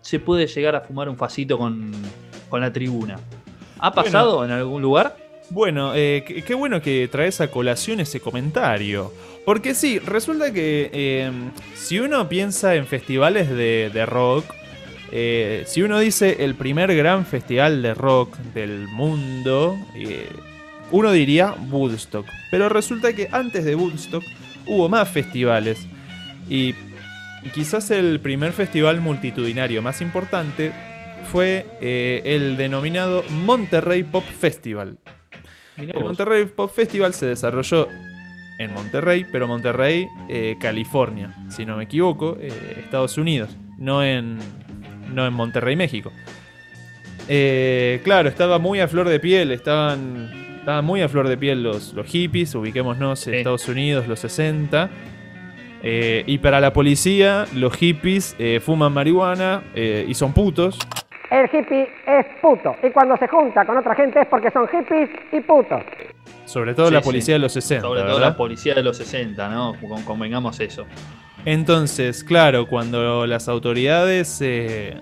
se 0.00 0.18
puede 0.18 0.46
llegar 0.46 0.74
a 0.74 0.80
fumar 0.80 1.08
un 1.08 1.16
facito 1.16 1.58
con, 1.58 1.92
con 2.48 2.60
la 2.60 2.72
tribuna? 2.72 3.20
¿Ha 3.78 3.92
pasado 3.92 4.44
en 4.44 4.50
algún 4.50 4.82
lugar? 4.82 5.16
Bueno, 5.50 5.94
eh, 5.94 6.24
qué, 6.26 6.42
qué 6.42 6.54
bueno 6.54 6.80
que 6.80 7.06
traes 7.08 7.40
a 7.40 7.50
colación 7.50 8.00
ese 8.00 8.20
comentario. 8.20 9.12
Porque 9.44 9.74
sí, 9.74 9.98
resulta 9.98 10.52
que 10.52 10.90
eh, 10.92 11.30
si 11.74 12.00
uno 12.00 12.28
piensa 12.28 12.74
en 12.74 12.86
festivales 12.86 13.50
de, 13.50 13.90
de 13.92 14.06
rock, 14.06 14.46
eh, 15.16 15.62
si 15.66 15.80
uno 15.80 16.00
dice 16.00 16.38
el 16.40 16.56
primer 16.56 16.94
gran 16.94 17.24
festival 17.24 17.82
de 17.82 17.94
rock 17.94 18.36
del 18.52 18.88
mundo, 18.88 19.78
eh, 19.94 20.28
uno 20.90 21.12
diría 21.12 21.54
Woodstock. 21.70 22.26
Pero 22.50 22.68
resulta 22.68 23.12
que 23.12 23.28
antes 23.30 23.64
de 23.64 23.76
Woodstock 23.76 24.24
hubo 24.66 24.88
más 24.88 25.08
festivales. 25.08 25.86
Y 26.48 26.74
quizás 27.54 27.92
el 27.92 28.18
primer 28.18 28.52
festival 28.52 29.00
multitudinario 29.00 29.82
más 29.82 30.00
importante 30.00 30.72
fue 31.30 31.64
eh, 31.80 32.22
el 32.24 32.56
denominado 32.56 33.22
Monterrey 33.30 34.02
Pop 34.02 34.24
Festival. 34.24 34.98
El. 35.76 35.94
Monterrey 35.94 36.44
Pop 36.46 36.72
Festival 36.72 37.14
se 37.14 37.26
desarrolló 37.26 37.88
en 38.58 38.72
Monterrey, 38.72 39.26
pero 39.30 39.48
Monterrey, 39.48 40.06
eh, 40.28 40.56
California, 40.60 41.34
si 41.48 41.66
no 41.66 41.76
me 41.76 41.84
equivoco, 41.84 42.36
eh, 42.40 42.50
Estados 42.78 43.18
Unidos, 43.18 43.56
no 43.78 44.04
en, 44.04 44.38
no 45.08 45.26
en 45.26 45.32
Monterrey, 45.32 45.76
México. 45.76 46.12
Eh, 47.28 48.00
claro, 48.04 48.28
estaba 48.28 48.58
muy 48.58 48.80
a 48.80 48.88
flor 48.88 49.08
de 49.08 49.18
piel, 49.20 49.50
estaban, 49.50 50.30
estaban 50.58 50.84
muy 50.84 51.00
a 51.02 51.08
flor 51.08 51.28
de 51.28 51.36
piel 51.36 51.62
los, 51.62 51.94
los 51.94 52.06
hippies, 52.06 52.54
ubiquémonos 52.54 53.26
en 53.26 53.32
Sí. 53.32 53.38
Estados 53.38 53.68
Unidos, 53.68 54.06
los 54.08 54.20
60. 54.20 54.90
Eh, 55.82 56.24
y 56.26 56.38
para 56.38 56.60
la 56.60 56.72
policía, 56.72 57.46
los 57.54 57.74
hippies 57.76 58.36
eh, 58.38 58.60
fuman 58.60 58.92
marihuana 58.92 59.62
eh, 59.74 60.04
y 60.08 60.14
son 60.14 60.32
putos. 60.32 60.78
El 61.30 61.46
hippie 61.46 61.88
es 62.06 62.26
puto. 62.40 62.76
Y 62.82 62.90
cuando 62.90 63.16
se 63.16 63.26
junta 63.28 63.64
con 63.66 63.76
otra 63.78 63.94
gente 63.94 64.20
es 64.20 64.26
porque 64.28 64.50
son 64.50 64.68
hippies 64.68 65.08
y 65.32 65.40
putos. 65.40 65.82
Sobre 66.44 66.74
todo 66.74 66.88
Sí, 66.88 66.94
la 66.94 67.00
sí. 67.00 67.04
policía 67.06 67.34
de 67.34 67.40
los 67.40 67.52
60. 67.52 67.82
Sobre 67.86 68.02
todo 68.02 68.18
la 68.20 68.36
policía 68.36 68.74
de 68.74 68.82
los 68.82 68.96
60, 68.98 69.48
¿no? 69.48 69.74
Con- 69.80 70.02
Convengamos 70.04 70.60
eso. 70.60 70.86
Entonces, 71.44 72.24
claro, 72.24 72.66
cuando 72.66 73.26
las 73.26 73.48
autoridades 73.48 74.28
se, 74.28 74.94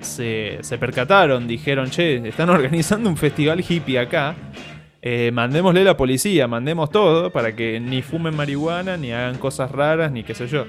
se, 0.00 0.58
se 0.60 0.78
percataron, 0.78 1.46
dijeron, 1.46 1.90
che, 1.90 2.26
están 2.28 2.50
organizando 2.50 3.08
un 3.08 3.16
festival 3.16 3.64
hippie 3.66 3.98
acá, 3.98 4.34
eh, 5.02 5.30
mandémosle 5.32 5.82
a 5.82 5.84
la 5.84 5.96
policía, 5.96 6.48
mandemos 6.48 6.90
todo 6.90 7.30
para 7.30 7.54
que 7.54 7.78
ni 7.78 8.02
fumen 8.02 8.34
marihuana, 8.34 8.96
ni 8.96 9.12
hagan 9.12 9.38
cosas 9.38 9.70
raras, 9.70 10.10
ni 10.10 10.24
qué 10.24 10.34
sé 10.34 10.48
yo. 10.48 10.66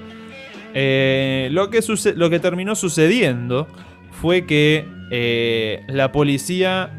Eh, 0.74 1.48
lo, 1.50 1.70
que 1.70 1.80
lo 2.14 2.30
que 2.30 2.38
terminó 2.38 2.76
sucediendo 2.76 3.66
fue 4.12 4.46
que 4.46 4.84
eh, 5.10 5.80
la 5.88 6.12
policía, 6.12 6.90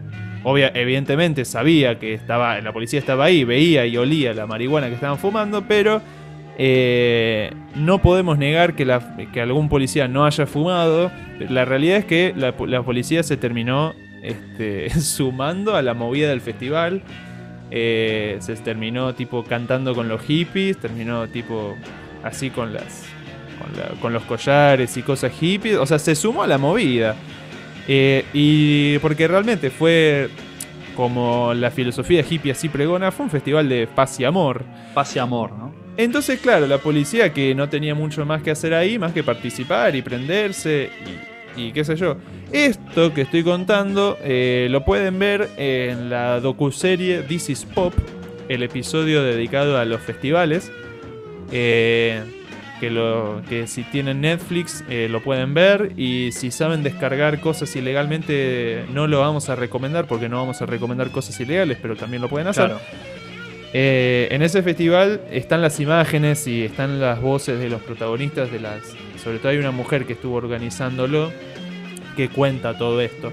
obvia- 0.44 0.72
evidentemente 0.74 1.46
sabía 1.46 1.98
que 2.00 2.14
estaba, 2.14 2.60
la 2.60 2.74
policía 2.74 3.00
estaba 3.00 3.26
ahí, 3.26 3.46
veía 3.46 3.86
y 3.86 3.96
olía 3.96 4.34
la 4.34 4.46
marihuana 4.48 4.88
que 4.90 4.96
estaban 4.96 5.18
fumando, 5.20 5.64
pero 5.66 6.02
eh, 6.62 7.54
no 7.76 8.00
podemos 8.00 8.38
negar 8.38 8.76
que, 8.76 8.84
algún 9.42 9.70
policía 9.70 10.10
no 10.10 10.26
haya 10.26 10.46
fumado. 10.46 11.10
La 11.50 11.64
realidad 11.64 12.00
es 12.00 12.06
que 12.06 12.34
la, 12.36 12.54
la 12.68 12.84
policía 12.84 13.24
se 13.24 13.38
terminó 13.38 13.94
este, 14.22 14.90
sumando 15.00 15.78
a 15.78 15.82
la 15.82 15.94
movida 15.94 16.28
del 16.30 16.42
festival. 16.42 17.02
Eh, 17.72 18.36
se 18.42 18.56
terminó 18.58 19.14
tipo 19.16 19.44
cantando 19.46 19.96
con 19.96 20.10
los 20.10 20.22
hippies, 20.24 20.78
terminó 20.80 21.28
tipo 21.30 21.76
así 22.24 22.50
con 22.50 22.74
las 22.74 23.06
con, 23.60 23.78
la- 23.78 24.02
con 24.02 24.12
los 24.14 24.24
collares 24.24 24.98
y 24.98 25.02
cosas 25.02 25.32
hippies. 25.40 25.78
O 25.78 25.86
sea, 25.86 25.98
se 25.98 26.14
sumó 26.14 26.44
a 26.44 26.48
la 26.48 26.58
movida. 26.58 27.16
Eh, 27.88 28.26
y 28.34 28.98
porque 29.00 29.30
realmente 29.30 29.70
fue 29.70 30.30
como 30.94 31.54
la 31.54 31.72
filosofía 31.72 32.22
hippie 32.30 32.52
así 32.52 32.68
pregona, 32.68 33.12
fue 33.12 33.24
un 33.28 33.30
festival 33.32 33.70
de 33.70 33.88
paz 33.88 34.20
y 34.20 34.26
amor. 34.26 34.66
Paz 34.94 35.16
y 35.16 35.20
amor, 35.20 35.54
¿no? 35.54 35.79
Entonces, 36.00 36.40
claro, 36.40 36.66
la 36.66 36.78
policía 36.78 37.34
que 37.34 37.54
no 37.54 37.68
tenía 37.68 37.94
mucho 37.94 38.26
más 38.26 38.42
que 38.42 38.52
hacer 38.52 38.74
ahí, 38.74 38.98
más 38.98 39.12
que 39.12 39.22
participar 39.22 39.98
y 39.98 40.02
prenderse 40.02 40.90
y, 41.58 41.74
qué 41.74 41.84
sé 41.84 41.98
yo. 41.98 42.16
Esto 42.54 43.14
que 43.14 43.24
estoy 43.24 43.44
contando 43.44 44.18
eh, 44.24 44.70
lo 44.72 44.86
pueden 44.86 45.20
ver 45.20 45.50
en 45.58 46.10
la 46.10 46.40
docuserie 46.40 47.24
This 47.24 47.50
is 47.50 47.66
Pop, 47.66 47.94
el 48.48 48.64
episodio 48.64 49.24
dedicado 49.24 49.78
a 49.78 49.84
los 49.84 50.00
festivales. 50.00 50.72
eh, 51.52 52.24
que, 52.80 52.90
lo, 52.90 53.42
que 53.50 53.68
si 53.68 53.84
tienen 53.84 54.22
Netflix 54.22 54.86
eh, 54.90 55.10
lo 55.12 55.22
pueden 55.22 55.54
ver 55.54 55.92
y 55.98 56.32
si 56.32 56.50
saben 56.50 56.82
descargar 56.82 57.42
cosas 57.42 57.76
ilegalmente 57.76 58.86
no 58.94 59.06
lo 59.08 59.20
vamos 59.20 59.50
a 59.50 59.58
recomendar 59.58 60.08
porque 60.08 60.30
no 60.30 60.38
vamos 60.38 60.62
a 60.62 60.66
recomendar 60.66 61.12
cosas 61.12 61.38
ilegales, 61.42 61.78
pero 61.82 61.98
también 61.98 62.22
lo 62.22 62.30
pueden 62.30 62.48
hacer. 62.48 62.72
Eh, 63.74 64.28
en 64.32 64.42
ese 64.42 64.64
festival 64.64 65.22
están 65.32 65.62
las 65.62 65.80
imágenes 65.80 66.48
y 66.48 66.64
están 66.64 67.00
las 67.00 67.22
voces 67.22 67.60
de 67.60 67.70
los 67.70 67.82
protagonistas 67.82 68.52
de 68.52 68.60
las. 68.60 68.82
Sobre 69.24 69.38
todo 69.40 69.50
hay 69.50 69.58
una 69.58 69.72
mujer 69.72 70.06
que 70.06 70.14
estuvo 70.14 70.36
organizándolo 70.36 71.32
que 72.16 72.30
cuenta 72.30 72.78
todo 72.78 73.00
esto. 73.02 73.32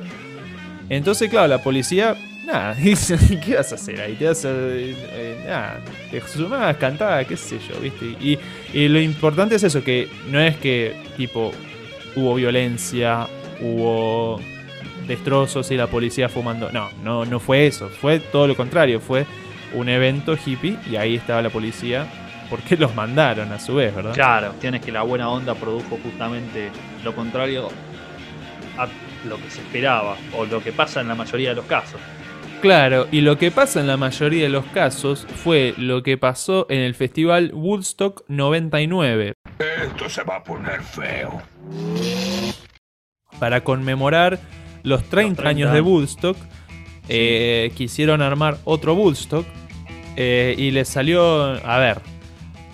Entonces, 0.89 1.31
claro, 1.31 1.49
la 1.49 1.63
policía. 1.63 2.17
Nada, 2.45 2.77
¿qué 3.45 3.57
vas 3.57 3.73
a 3.73 3.75
hacer 3.75 4.01
ahí? 4.01 4.15
Te 4.15 4.27
vas 4.27 4.45
a. 4.45 4.51
eh, 4.53 5.43
nada, 5.47 5.81
te 6.13 6.21
sumás, 6.21 6.77
cantás, 6.77 7.27
qué 7.27 7.37
sé 7.37 7.59
yo, 7.59 7.81
¿viste? 7.81 8.05
Y, 8.21 8.39
y 8.73 8.89
lo 8.89 9.01
importante 9.01 9.57
es 9.57 9.65
eso, 9.65 9.83
que 9.83 10.09
no 10.31 10.39
es 10.41 10.57
que, 10.57 10.95
tipo, 11.17 11.51
hubo 12.15 12.35
violencia, 12.37 13.27
hubo 13.61 14.41
destrozos 15.09 15.71
y 15.73 15.77
la 15.77 15.89
policía 15.89 16.29
fumando. 16.29 16.71
No, 16.71 16.89
no, 17.03 17.25
no 17.25 17.41
fue 17.41 17.67
eso. 17.67 17.89
Fue 17.89 18.21
todo 18.21 18.47
lo 18.47 18.55
contrario. 18.55 19.01
Fue 19.01 19.27
un 19.75 19.89
evento 19.89 20.37
hippie 20.37 20.79
y 20.91 20.97
ahí 20.97 21.17
estaba 21.17 21.43
la 21.43 21.51
policía 21.51 22.07
porque 22.49 22.77
los 22.77 22.95
mandaron 22.95 23.53
a 23.53 23.59
su 23.59 23.75
vez, 23.75 23.95
¿verdad? 23.95 24.15
Claro, 24.15 24.55
tienes 24.61 24.81
que 24.81 24.93
la 24.93 25.03
buena 25.03 25.29
onda 25.29 25.55
produjo 25.55 25.99
justamente 26.03 26.71
lo 27.05 27.15
contrario 27.15 27.69
a 28.79 28.87
lo 29.27 29.37
que 29.37 29.51
se 29.51 29.61
esperaba 29.61 30.17
o 30.37 30.45
lo 30.45 30.63
que 30.63 30.73
pasa 30.73 31.01
en 31.01 31.09
la 31.09 31.15
mayoría 31.15 31.51
de 31.51 31.57
los 31.57 31.67
casos. 31.67 32.01
Claro, 32.61 33.07
y 33.13 33.21
lo 33.21 33.37
que 33.37 33.51
pasa 33.51 33.81
en 33.81 33.87
la 33.87 33.97
mayoría 33.97 34.45
de 34.45 34.49
los 34.49 34.65
casos 34.67 35.27
fue 35.45 35.75
lo 35.77 36.03
que 36.03 36.17
pasó 36.17 36.67
en 36.71 36.81
el 36.81 36.95
festival 36.95 37.51
Woodstock 37.53 38.25
99. 38.29 39.35
Esto 39.59 40.09
se 40.09 40.23
va 40.25 40.37
a 40.37 40.43
poner 40.43 40.83
feo. 40.83 41.43
Para 43.39 43.63
conmemorar 43.63 44.39
los 44.83 45.05
30, 45.05 45.43
30 45.43 45.49
años 45.49 45.73
de 45.73 45.81
Woodstock, 45.83 46.37
eh, 47.09 47.73
quisieron 47.77 48.23
armar 48.23 48.59
otro 48.65 48.95
Woodstock 48.95 49.47
eh, 50.17 50.55
y 50.59 50.71
les 50.71 50.89
salió, 50.89 51.23
a 51.65 51.79
ver, 51.79 52.01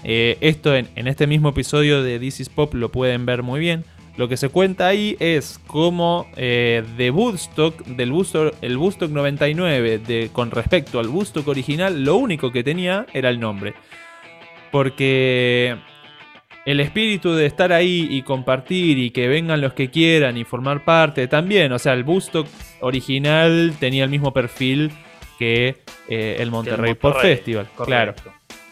eh, 0.05 0.39
esto 0.41 0.75
en, 0.75 0.89
este 0.95 1.27
mismo 1.27 1.51
episodio 1.51 2.03
de 2.03 2.19
This 2.19 2.41
is 2.41 2.49
Pop 2.49 2.75
lo 2.75 2.91
pueden 2.91 3.27
ver 3.27 3.43
muy 3.43 3.61
bien. 3.61 3.85
Lo 4.17 4.29
que 4.29 4.37
se 4.37 4.51
cuenta 4.51 4.89
ahí 4.89 5.17
es 5.21 5.59
cómo 5.67 6.27
de 6.37 7.11
Woodstock, 7.15 7.83
del 7.87 8.12
Woodstock, 8.12 8.55
el 8.61 8.77
Woodstock 8.77 9.11
99, 9.11 9.99
de, 9.99 10.29
con 10.31 10.51
respecto 10.51 11.01
al 11.01 11.09
Woodstock 11.09 11.49
original, 11.49 12.05
lo 12.05 12.17
único 12.17 12.53
que 12.53 12.62
tenía 12.62 13.07
era 13.15 13.31
el 13.31 13.41
nombre. 13.41 13.73
Porque 14.71 15.79
el 16.64 16.81
espíritu 16.81 17.35
de 17.35 17.47
estar 17.47 17.73
ahí 17.73 18.07
y 18.11 18.23
compartir 18.23 18.99
y 18.99 19.11
que 19.11 19.28
vengan 19.28 19.61
los 19.61 19.73
que 19.73 19.90
quieran 19.90 20.37
y 20.37 20.45
formar 20.45 20.85
parte 20.85 21.26
también. 21.28 21.73
O 21.73 21.78
sea, 21.78 21.92
el 21.95 22.04
Woodstock 22.04 22.47
original 22.81 23.75
tenía 23.81 24.04
el 24.04 24.11
mismo 24.11 24.33
perfil 24.33 24.92
que 25.38 25.83
eh, 26.09 26.37
el 26.38 26.50
Monterrey 26.50 26.95
Pop 26.95 27.16
Festival. 27.21 27.66
Claro. 27.85 28.14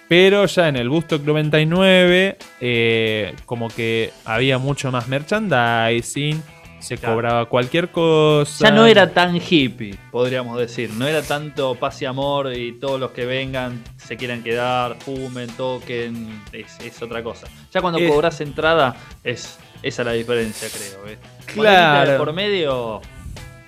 Pero 0.09 0.47
ya 0.47 0.69
en 0.69 0.77
el 0.77 0.89
Woodstock 0.89 1.23
99, 1.23 2.37
eh, 2.61 3.35
como 3.47 3.69
que 3.69 4.11
había 4.25 4.59
mucho 4.59 4.91
más 4.91 5.07
merchandising, 5.07 6.43
se 6.81 6.97
Claro. 6.99 7.15
cobraba 7.15 7.45
cualquier 7.47 7.91
cosa. 7.91 8.69
Ya 8.69 8.75
no 8.75 8.87
era 8.87 9.11
tan 9.13 9.37
hippie, 9.37 9.97
podríamos 10.11 10.59
decir. 10.59 10.91
No 10.95 11.07
era 11.07 11.23
tanto 11.23 11.75
paz 11.77 12.01
y 12.03 12.07
amor 12.07 12.53
y 12.57 12.73
todos 12.79 12.99
los 12.99 13.11
que 13.13 13.25
vengan 13.27 13.83
se 13.97 14.17
quieran 14.17 14.43
quedar, 14.43 14.97
fumen, 15.01 15.49
toquen. 15.57 16.43
Es, 16.53 16.79
es 16.81 17.01
otra 17.03 17.23
cosa. 17.23 17.47
Ya 17.73 17.81
cuando 17.81 17.99
Es- 18.01 18.11
cobras 18.11 18.41
entrada, 18.41 18.97
es 19.25 19.59
esa 19.83 20.05
la 20.05 20.13
diferencia, 20.13 20.69
creo. 20.69 21.07
¿eh? 21.13 21.19
Claro. 21.47 22.19
Por 22.19 22.33
medio, 22.33 23.01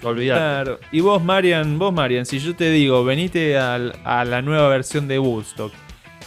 olvidate. 0.03 0.41
Claro. 0.41 0.79
Y 0.91 1.01
vos, 1.01 1.23
Marian, 1.23 1.79
vos, 1.79 1.93
Marian, 1.93 2.27
si 2.27 2.39
yo 2.39 2.55
te 2.57 2.71
digo, 2.71 3.05
venite 3.05 3.57
al- 3.59 3.95
a 4.05 4.25
la 4.25 4.43
nueva 4.43 4.69
versión 4.69 5.09
de 5.09 5.19
Woodstock 5.19 5.73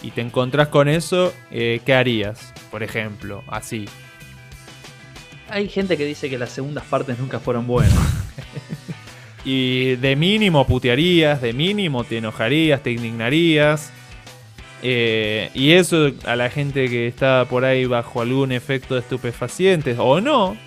y 0.01 0.11
te 0.11 0.21
encontrás 0.21 0.67
con 0.69 0.87
eso, 0.87 1.33
eh, 1.51 1.81
¿qué 1.85 1.93
harías? 1.93 2.53
Por 2.71 2.83
ejemplo, 2.83 3.43
así. 3.47 3.85
Hay 5.49 5.69
gente 5.69 5.97
que 5.97 6.05
dice 6.05 6.29
que 6.29 6.37
las 6.37 6.49
segundas 6.49 6.83
partes 6.85 7.19
nunca 7.19 7.39
fueron 7.39 7.67
buenas. 7.67 7.93
Y 9.45 9.95
de 9.97 10.15
mínimo 10.15 10.65
putearías, 10.65 11.39
de 11.39 11.53
mínimo 11.53 12.03
te 12.03 12.17
enojarías, 12.17 12.81
te 12.81 12.91
indignarías. 12.91 13.91
Eh, 14.81 15.51
y 15.53 15.73
eso 15.73 16.11
a 16.25 16.35
la 16.35 16.49
gente 16.49 16.89
que 16.89 17.07
está 17.07 17.45
por 17.45 17.63
ahí 17.63 17.85
bajo 17.85 18.21
algún 18.21 18.51
efecto 18.51 18.95
de 18.95 19.01
estupefacientes 19.01 19.97
o 19.99 20.19
no. 20.19 20.57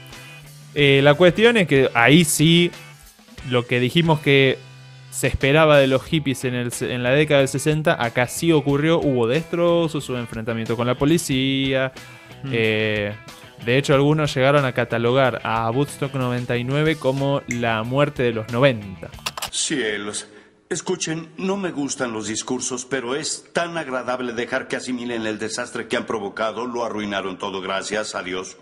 eh, 0.75 1.01
la 1.03 1.15
cuestión 1.15 1.57
es 1.57 1.67
que 1.67 1.91
ahí 1.93 2.25
sí, 2.25 2.71
lo 3.51 3.67
que 3.67 3.81
dijimos 3.81 4.21
que 4.21 4.59
se 5.11 5.27
esperaba 5.27 5.79
de 5.79 5.89
los 5.89 6.05
hippies 6.05 6.45
en, 6.45 6.55
el, 6.55 6.73
en 6.81 7.03
la 7.03 7.11
década 7.11 7.41
del 7.41 7.49
60, 7.49 8.03
acá 8.03 8.29
sí 8.29 8.53
ocurrió, 8.53 9.01
hubo 9.01 9.27
destrozos, 9.27 10.09
hubo 10.09 10.19
enfrentamiento 10.19 10.77
con 10.77 10.87
la 10.87 10.95
policía. 10.95 11.93
Mm. 12.45 12.51
eh, 12.53 13.13
de 13.65 13.77
hecho, 13.79 13.95
algunos 13.95 14.35
llegaron 14.35 14.65
a 14.65 14.73
catalogar 14.73 15.41
a 15.45 15.71
Woodstock 15.71 16.15
99 16.15 16.97
como 16.97 17.43
la 17.49 17.83
muerte 17.83 18.23
de 18.23 18.33
los 18.33 18.51
90. 18.53 19.11
Cielos. 19.51 20.27
Escuchen, 20.71 21.31
no 21.39 21.57
me 21.57 21.71
gustan 21.71 22.13
los 22.13 22.27
discursos, 22.29 22.85
pero 22.85 23.15
es 23.15 23.47
tan 23.55 23.79
agradable 23.79 24.33
dejar 24.35 24.69
que 24.69 24.77
asimilen 24.77 25.27
el 25.27 25.39
desastre 25.39 25.89
que 25.89 25.97
han 25.97 26.05
provocado. 26.07 26.67
Lo 26.67 26.85
arruinaron 26.85 27.39
todo. 27.39 27.61
Gracias 27.63 28.15
a 28.15 28.23
Dios. 28.23 28.57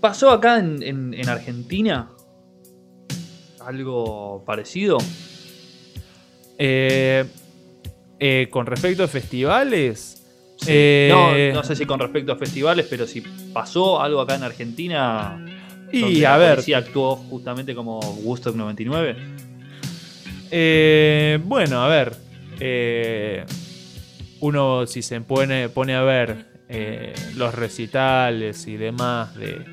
¿Pasó 0.00 0.30
acá 0.30 0.58
en, 0.58 0.82
en- 0.82 1.14
en 1.14 1.28
Argentina 1.28 2.10
algo 3.60 4.44
parecido? 4.44 4.98
Eh, 6.58 7.24
eh, 8.18 8.48
con 8.50 8.66
respecto 8.66 9.04
a 9.04 9.08
festivales. 9.08 10.22
Sí. 10.58 10.66
eh, 10.70 11.50
no, 11.52 11.60
no 11.60 11.66
sé 11.66 11.76
si 11.76 11.84
con 11.84 12.00
respecto 12.00 12.32
a 12.32 12.36
festivales, 12.36 12.86
pero 12.88 13.06
si 13.06 13.20
pasó 13.52 14.00
algo 14.00 14.20
acá 14.20 14.36
en 14.36 14.42
Argentina. 14.42 15.44
Y, 15.92 16.24
a 16.24 16.36
ver. 16.36 16.54
policía 16.54 16.78
actuó 16.78 17.16
justamente 17.16 17.74
como 17.74 18.00
Woodstock 18.00 18.56
99. 18.56 19.16
eh, 20.50 21.38
bueno, 21.44 21.82
a 21.82 21.88
ver. 21.88 22.16
eh, 22.58 23.44
uno 24.40 24.86
si 24.86 25.02
se 25.02 25.20
pone, 25.20 25.68
pone 25.68 25.94
a 25.94 26.02
ver 26.02 26.56
los 27.36 27.54
recitales 27.54 28.66
y 28.66 28.76
demás 28.76 29.34
de, 29.36 29.64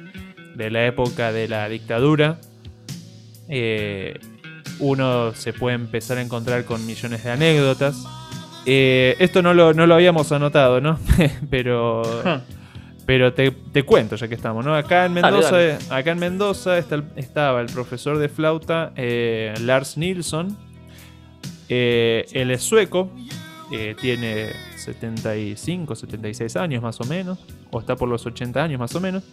de 0.56 0.70
la 0.70 0.86
época 0.86 1.32
de 1.32 1.48
la 1.48 1.68
dictadura, 1.68 2.40
eh, 3.50 4.20
uno 4.84 5.34
se 5.34 5.54
puede 5.54 5.75
empezar 5.75 6.18
a 6.18 6.22
encontrar 6.22 6.66
con 6.66 6.86
millones 6.86 7.24
de 7.24 7.32
anécdotas. 7.32 8.04
Eh, 8.66 9.16
esto 9.20 9.42
no 9.42 9.54
lo, 9.54 9.74
no 9.74 9.88
lo 9.88 9.96
habíamos 9.96 10.32
anotado, 10.32 10.80
¿no? 10.82 11.00
Pero... 11.50 12.02
Pero 13.06 13.34
te, 13.34 13.52
te 13.52 13.84
cuento, 13.84 14.16
ya 14.16 14.30
que 14.30 14.36
estamos, 14.36 14.63
¿no? 14.66 14.74
Acá 14.74 15.06
en 15.06 15.12
Mendoza, 15.13 15.52
dale. 15.52 15.78
Acá 15.89 16.12
en 16.12 16.19
Mendoza 16.19 16.78
está 16.78 16.96
el- 16.96 17.04
estaba 17.17 17.60
el 17.60 17.67
profesor 17.67 18.17
de 18.17 18.30
flauta 18.30 18.93
eh, 18.96 19.54
Lars 19.60 19.98
Nilsson. 19.98 20.58
Eh, 21.67 22.26
él 22.32 22.50
es 22.52 22.62
sueco, 22.63 23.12
tiene 24.00 24.52
75, 24.78 25.96
76 25.96 26.56
años 26.56 26.82
más 26.82 27.02
o 27.02 27.04
menos, 27.06 27.39
o 27.72 27.80
está 27.82 27.96
por 27.98 28.08
los 28.08 28.26
80 28.26 28.63
años 28.63 28.80
más 28.80 28.96
o 28.96 29.02
menos. 29.02 29.24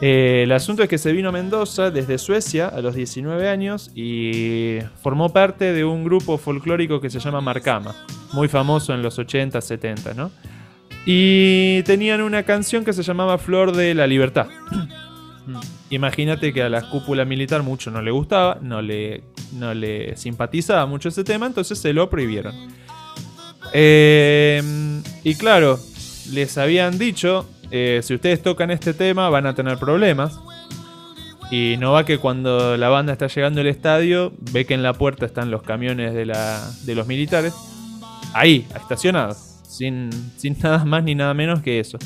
Eh, 0.00 0.42
el 0.42 0.52
asunto 0.52 0.82
es 0.82 0.88
que 0.88 0.98
se 0.98 1.12
vino 1.12 1.28
a 1.28 1.32
Mendoza 1.32 1.90
desde 1.90 2.18
Suecia 2.18 2.68
a 2.68 2.80
los 2.80 2.94
19 2.94 3.48
años 3.48 3.90
y 3.94 4.78
formó 5.02 5.32
parte 5.32 5.72
de 5.72 5.84
un 5.84 6.04
grupo 6.04 6.36
folclórico 6.36 7.00
que 7.00 7.10
se 7.10 7.20
llama 7.20 7.40
Marcama, 7.40 7.94
muy 8.32 8.48
famoso 8.48 8.92
en 8.92 9.02
los 9.02 9.18
80, 9.18 9.60
70, 9.60 10.14
¿no? 10.14 10.30
Y 11.06 11.82
tenían 11.82 12.22
una 12.22 12.42
canción 12.42 12.84
que 12.84 12.92
se 12.92 13.02
llamaba 13.02 13.38
Flor 13.38 13.74
de 13.76 13.94
la 13.94 14.06
Libertad. 14.06 14.46
Imagínate 15.90 16.52
que 16.52 16.62
a 16.62 16.68
la 16.68 16.88
cúpula 16.90 17.24
militar 17.24 17.62
mucho 17.62 17.90
no 17.90 18.02
le 18.02 18.10
gustaba, 18.10 18.58
no 18.60 18.82
le, 18.82 19.22
no 19.52 19.74
le 19.74 20.16
simpatizaba 20.16 20.86
mucho 20.86 21.10
ese 21.10 21.22
tema, 21.22 21.46
entonces 21.46 21.78
se 21.78 21.92
lo 21.92 22.10
prohibieron. 22.10 22.54
Eh, 23.72 24.62
y 25.22 25.34
claro, 25.34 25.78
les 26.32 26.56
habían 26.58 26.98
dicho, 26.98 27.46
eh, 27.70 28.00
si 28.02 28.14
ustedes 28.14 28.42
tocan 28.42 28.70
este 28.70 28.94
tema 28.94 29.28
van 29.28 29.46
a 29.46 29.54
tener 29.54 29.78
problemas. 29.78 30.38
Y 31.50 31.76
no 31.78 31.92
va 31.92 32.04
que 32.04 32.18
cuando 32.18 32.76
la 32.76 32.88
banda 32.88 33.12
está 33.12 33.26
llegando 33.26 33.60
al 33.60 33.66
estadio, 33.66 34.32
ve 34.52 34.64
que 34.64 34.74
en 34.74 34.82
la 34.82 34.94
puerta 34.94 35.26
están 35.26 35.50
los 35.50 35.62
camiones 35.62 36.14
de, 36.14 36.26
la, 36.26 36.60
de 36.84 36.94
los 36.94 37.06
militares. 37.06 37.54
Ahí, 38.32 38.66
estacionados. 38.74 39.36
Sin, 39.68 40.10
sin 40.36 40.56
nada 40.62 40.84
más 40.84 41.04
ni 41.04 41.14
nada 41.14 41.34
menos 41.34 41.62
que 41.62 41.80
eso. 41.80 41.98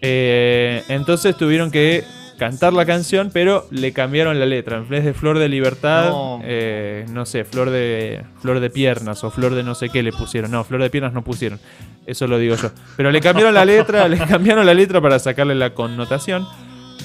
Eh, 0.00 0.82
entonces 0.88 1.36
tuvieron 1.36 1.70
que 1.70 2.04
cantar 2.40 2.72
la 2.72 2.84
canción, 2.86 3.30
pero 3.32 3.68
le 3.70 3.92
cambiaron 3.92 4.40
la 4.40 4.46
letra. 4.46 4.78
En 4.78 4.88
vez 4.88 5.04
de 5.04 5.12
Flor 5.14 5.38
de 5.38 5.48
Libertad, 5.48 6.08
No. 6.08 6.40
eh, 6.42 7.04
no 7.10 7.24
sé, 7.26 7.44
Flor 7.44 7.70
de, 7.70 8.24
Flor 8.40 8.58
de 8.58 8.70
Piernas 8.70 9.22
o 9.22 9.30
Flor 9.30 9.54
de 9.54 9.62
no 9.62 9.74
sé 9.76 9.90
qué 9.90 10.02
le 10.02 10.10
pusieron. 10.10 10.50
No, 10.50 10.64
Flor 10.64 10.82
de 10.82 10.90
Piernas 10.90 11.12
no 11.12 11.22
pusieron. 11.22 11.60
Eso 12.06 12.26
lo 12.26 12.38
digo 12.38 12.56
yo. 12.56 12.70
Pero 12.96 13.10
le 13.12 13.20
cambiaron 13.20 13.54
la 13.54 13.64
letra, 13.64 14.08
le 14.08 14.16
cambiaron 14.18 14.64
la 14.66 14.74
letra 14.74 15.00
para 15.00 15.18
sacarle 15.18 15.54
la 15.54 15.74
connotación. 15.74 16.44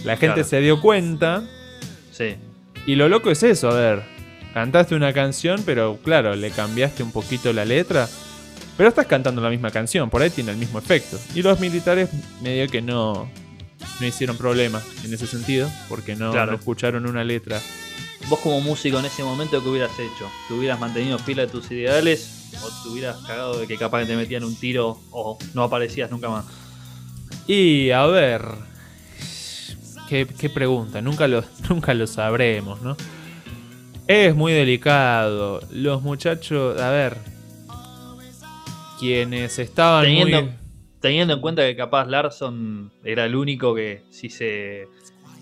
La 0.06 0.18
gente 0.18 0.36
Claro. 0.36 0.48
se 0.50 0.62
dio 0.62 0.82
cuenta. 0.82 1.44
Sí. 2.12 2.36
Y 2.88 2.96
lo 2.96 3.10
loco 3.10 3.30
es 3.30 3.44
eso, 3.44 3.70
a 3.70 3.76
ver. 3.76 4.04
Cantaste 4.54 4.96
una 4.96 5.12
canción, 5.12 5.62
pero 5.66 6.00
claro, 6.04 6.34
le 6.36 6.50
cambiaste 6.50 7.04
un 7.04 7.12
poquito 7.12 7.52
la 7.52 7.66
letra. 7.66 8.08
Pero 8.78 8.90
estás 8.90 9.06
cantando 9.06 9.42
la 9.42 9.50
misma 9.50 9.70
canción, 9.72 10.10
por 10.10 10.22
ahí 10.22 10.30
tiene 10.30 10.52
el 10.52 10.58
mismo 10.58 10.80
efecto. 10.80 11.18
Y 11.34 11.42
los 11.42 11.60
militares 11.60 12.10
medio 12.42 12.68
que 12.68 12.82
no, 12.82 13.30
no 14.00 14.06
hicieron 14.08 14.38
problema 14.38 14.82
en 15.04 15.14
ese 15.14 15.28
sentido, 15.28 15.70
porque 15.90 16.16
no, 16.16 16.32
Claro. 16.32 16.52
no 16.54 16.58
escucharon 16.58 17.08
una 17.08 17.24
letra. 17.24 17.62
Vos 18.30 18.40
como 18.40 18.60
músico 18.62 18.98
en 19.00 19.06
ese 19.06 19.24
momento, 19.24 19.62
¿qué 19.62 19.70
hubieras 19.70 19.92
hecho? 20.00 20.30
¿Te 20.48 20.54
hubieras 20.56 20.80
mantenido 20.80 21.20
fila 21.20 21.44
de 21.44 21.48
tus 21.50 21.70
ideales? 21.72 22.50
¿O 22.64 22.84
te 22.84 22.90
hubieras 22.90 23.18
cagado 23.28 23.60
de 23.60 23.68
que 23.68 23.78
capaz 23.78 24.00
que 24.02 24.06
te 24.08 24.16
metían 24.16 24.44
un 24.44 24.56
tiro 24.56 25.00
o 25.12 25.38
no 25.54 25.64
aparecías 25.64 26.10
nunca 26.10 26.30
más? 26.30 26.46
Y 27.48 27.92
a 27.92 28.06
ver. 28.08 28.44
Qué, 30.10 30.26
qué 30.28 30.50
pregunta, 30.50 31.02
nunca 31.02 31.28
lo, 31.28 31.44
nunca 31.70 31.94
lo 31.94 32.08
sabremos, 32.08 32.82
¿no? 32.82 32.96
Es 34.08 34.36
muy 34.36 34.54
delicado. 34.54 35.62
Los 35.72 36.02
muchachos, 36.02 36.80
a 36.82 36.90
ver. 36.90 37.18
Quienes 39.00 39.60
estaban 39.60 40.06
Teniendo, 40.06 40.42
muy. 40.44 40.52
Teniendo 41.00 41.34
en 41.34 41.42
cuenta 41.42 41.62
que 41.64 41.76
capaz 41.76 42.06
Larson 42.08 42.92
era 43.04 43.26
el 43.26 43.36
único 43.36 43.76
que 43.76 44.04
si 44.10 44.30
se 44.30 44.88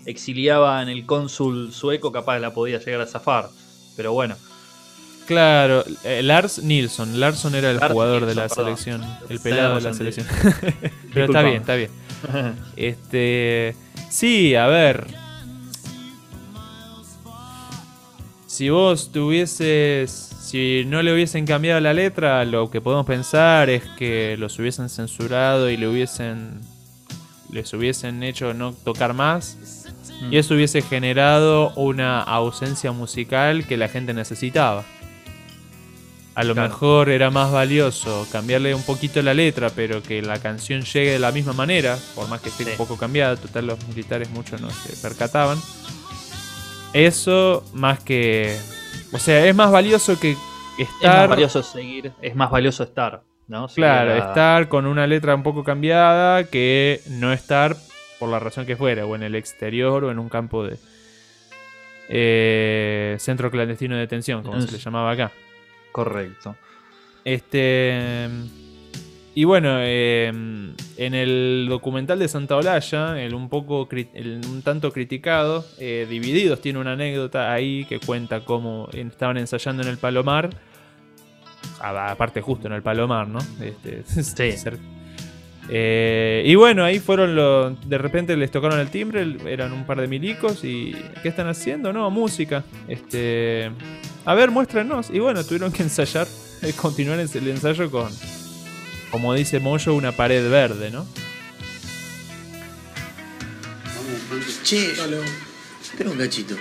exiliaba 0.06 0.82
en 0.82 0.88
el 0.88 1.06
cónsul 1.06 1.72
sueco 1.72 2.12
capaz 2.12 2.38
la 2.38 2.52
podía 2.52 2.78
llegar 2.78 3.00
a 3.00 3.06
zafar. 3.06 3.48
Pero 3.96 4.12
bueno, 4.12 4.36
Claro, 5.26 5.84
eh, 6.04 6.22
Lars 6.22 6.62
Nilsson. 6.62 7.18
Larson 7.18 7.54
era 7.54 7.70
el 7.70 7.78
Lars 7.78 7.92
jugador 7.92 8.26
de 8.26 8.34
la 8.34 8.48
perdón. 8.48 8.64
selección. 8.76 9.18
El 9.28 9.40
pelado 9.40 9.76
de 9.76 9.80
la 9.80 9.94
selección. 9.94 10.26
Pero 11.14 11.26
está 11.26 11.42
bien, 11.42 11.56
está 11.56 11.74
bien. 11.76 11.90
Este. 12.76 13.74
Sí, 14.10 14.54
a 14.54 14.66
ver. 14.66 15.06
Si 18.46 18.68
vos 18.70 19.10
tuvieses. 19.12 20.33
Si 20.44 20.84
no 20.86 21.02
le 21.02 21.14
hubiesen 21.14 21.46
cambiado 21.46 21.80
la 21.80 21.94
letra, 21.94 22.44
lo 22.44 22.70
que 22.70 22.82
podemos 22.82 23.06
pensar 23.06 23.70
es 23.70 23.82
que 23.98 24.36
los 24.38 24.58
hubiesen 24.58 24.90
censurado 24.90 25.70
y 25.70 25.78
le 25.78 25.88
hubiesen. 25.88 26.60
Les 27.50 27.72
hubiesen 27.72 28.22
hecho 28.22 28.52
no 28.52 28.74
tocar 28.74 29.14
más. 29.14 29.86
Y 30.30 30.36
eso 30.36 30.54
hubiese 30.54 30.82
generado 30.82 31.72
una 31.76 32.22
ausencia 32.22 32.92
musical 32.92 33.66
que 33.66 33.78
la 33.78 33.88
gente 33.88 34.12
necesitaba. 34.12 34.84
A 36.34 36.44
lo 36.44 36.52
Claro. 36.52 36.68
mejor 36.68 37.08
era 37.08 37.30
más 37.30 37.50
valioso 37.50 38.26
cambiarle 38.30 38.74
un 38.74 38.82
poquito 38.82 39.22
la 39.22 39.32
letra, 39.34 39.70
pero 39.70 40.02
que 40.02 40.20
la 40.20 40.38
canción 40.40 40.82
llegue 40.82 41.12
de 41.12 41.18
la 41.20 41.32
misma 41.32 41.52
manera, 41.54 41.96
por 42.14 42.28
más 42.28 42.40
que 42.42 42.50
esté 42.50 42.64
Sí. 42.64 42.70
un 42.72 42.76
poco 42.76 42.96
cambiada, 42.98 43.36
total 43.36 43.66
los 43.68 43.88
militares 43.88 44.28
mucho 44.30 44.58
no 44.58 44.68
se 44.70 44.94
percataban. 45.00 45.58
Eso 46.92 47.64
más 47.72 48.00
que... 48.00 48.58
O 49.14 49.18
sea, 49.18 49.46
es 49.46 49.54
más 49.54 49.70
valioso 49.70 50.18
que 50.18 50.32
Es 50.32 50.38
más 50.90 50.94
estar. 51.02 51.28
valioso 51.28 51.62
seguir, 51.62 52.12
es 52.20 52.34
más 52.34 52.50
valioso 52.50 52.82
estar, 52.82 53.22
¿no? 53.46 53.68
Si 53.68 53.76
Claro, 53.76 54.10
era- 54.12 54.28
estar 54.28 54.68
con 54.68 54.86
una 54.86 55.06
letra 55.06 55.34
un 55.34 55.42
poco 55.44 55.62
cambiada 55.64 56.44
que 56.44 57.00
no 57.08 57.32
estar 57.32 57.76
por 58.18 58.28
la 58.28 58.38
razón 58.40 58.66
que 58.66 58.76
fuera, 58.76 59.06
o 59.06 59.14
en 59.14 59.22
el 59.22 59.34
exterior 59.36 60.04
o 60.04 60.10
en 60.10 60.18
un 60.18 60.28
campo 60.28 60.64
de 60.64 60.76
eh, 62.08 63.16
centro 63.18 63.50
clandestino 63.50 63.94
de 63.94 64.02
detención, 64.02 64.42
como 64.42 64.60
se 64.60 64.70
le 64.72 64.78
llamaba 64.78 65.12
acá. 65.12 65.30
Correcto. 65.92 66.56
Este. 67.24 68.28
Y 69.36 69.42
bueno, 69.44 69.78
eh, 69.80 70.28
en 70.28 71.14
el 71.14 71.66
documental 71.68 72.20
de 72.20 72.28
Santa 72.28 72.54
Olalla, 72.56 73.20
el 73.20 73.34
un 73.34 73.48
poco 73.48 73.88
el 73.90 74.40
un 74.48 74.62
tanto 74.62 74.92
criticado, 74.92 75.64
eh, 75.78 76.06
Divididos 76.08 76.60
tiene 76.60 76.78
una 76.78 76.92
anécdota 76.92 77.52
ahí 77.52 77.84
que 77.86 77.98
cuenta 77.98 78.44
cómo 78.44 78.88
estaban 78.92 79.36
ensayando 79.38 79.82
en 79.82 79.88
el 79.88 79.98
Palomar. 79.98 80.50
a- 81.80 82.10
Aparte, 82.12 82.40
justo 82.42 82.68
en 82.68 82.74
el 82.74 82.82
Palomar, 82.82 83.26
¿no? 83.26 83.38
Este, 83.60 84.04
cer- 84.04 84.78
Eh, 85.68 86.42
y 86.46 86.54
bueno, 86.56 86.84
ahí 86.84 86.98
fueron 87.00 87.34
los. 87.34 87.88
De 87.88 87.96
repente 87.98 88.36
les 88.36 88.50
tocaron 88.50 88.78
el 88.78 88.90
timbre, 88.90 89.26
eran 89.48 89.72
un 89.72 89.84
par 89.86 89.98
de 90.00 90.06
milicos 90.06 90.62
y. 90.64 90.94
¿Qué 91.22 91.28
están 91.30 91.48
haciendo? 91.48 91.92
No, 91.92 92.08
música. 92.10 92.62
Este. 92.86 93.70
A 94.26 94.34
ver, 94.34 94.50
muéstranos. 94.50 95.08
Y 95.10 95.18
bueno, 95.20 95.42
tuvieron 95.42 95.72
que 95.72 95.82
ensayar, 95.82 96.26
eh, 96.62 96.72
continuar 96.80 97.18
el 97.18 97.48
ensayo 97.48 97.90
con. 97.90 98.10
Como 99.14 99.32
dice 99.32 99.60
Moyo, 99.60 99.94
una 99.94 100.10
pared 100.10 100.50
verde, 100.50 100.90
¿no? 100.90 101.06
Che, 104.64 104.90
espera 105.80 106.10
un 106.10 106.18
cachito. 106.18 106.56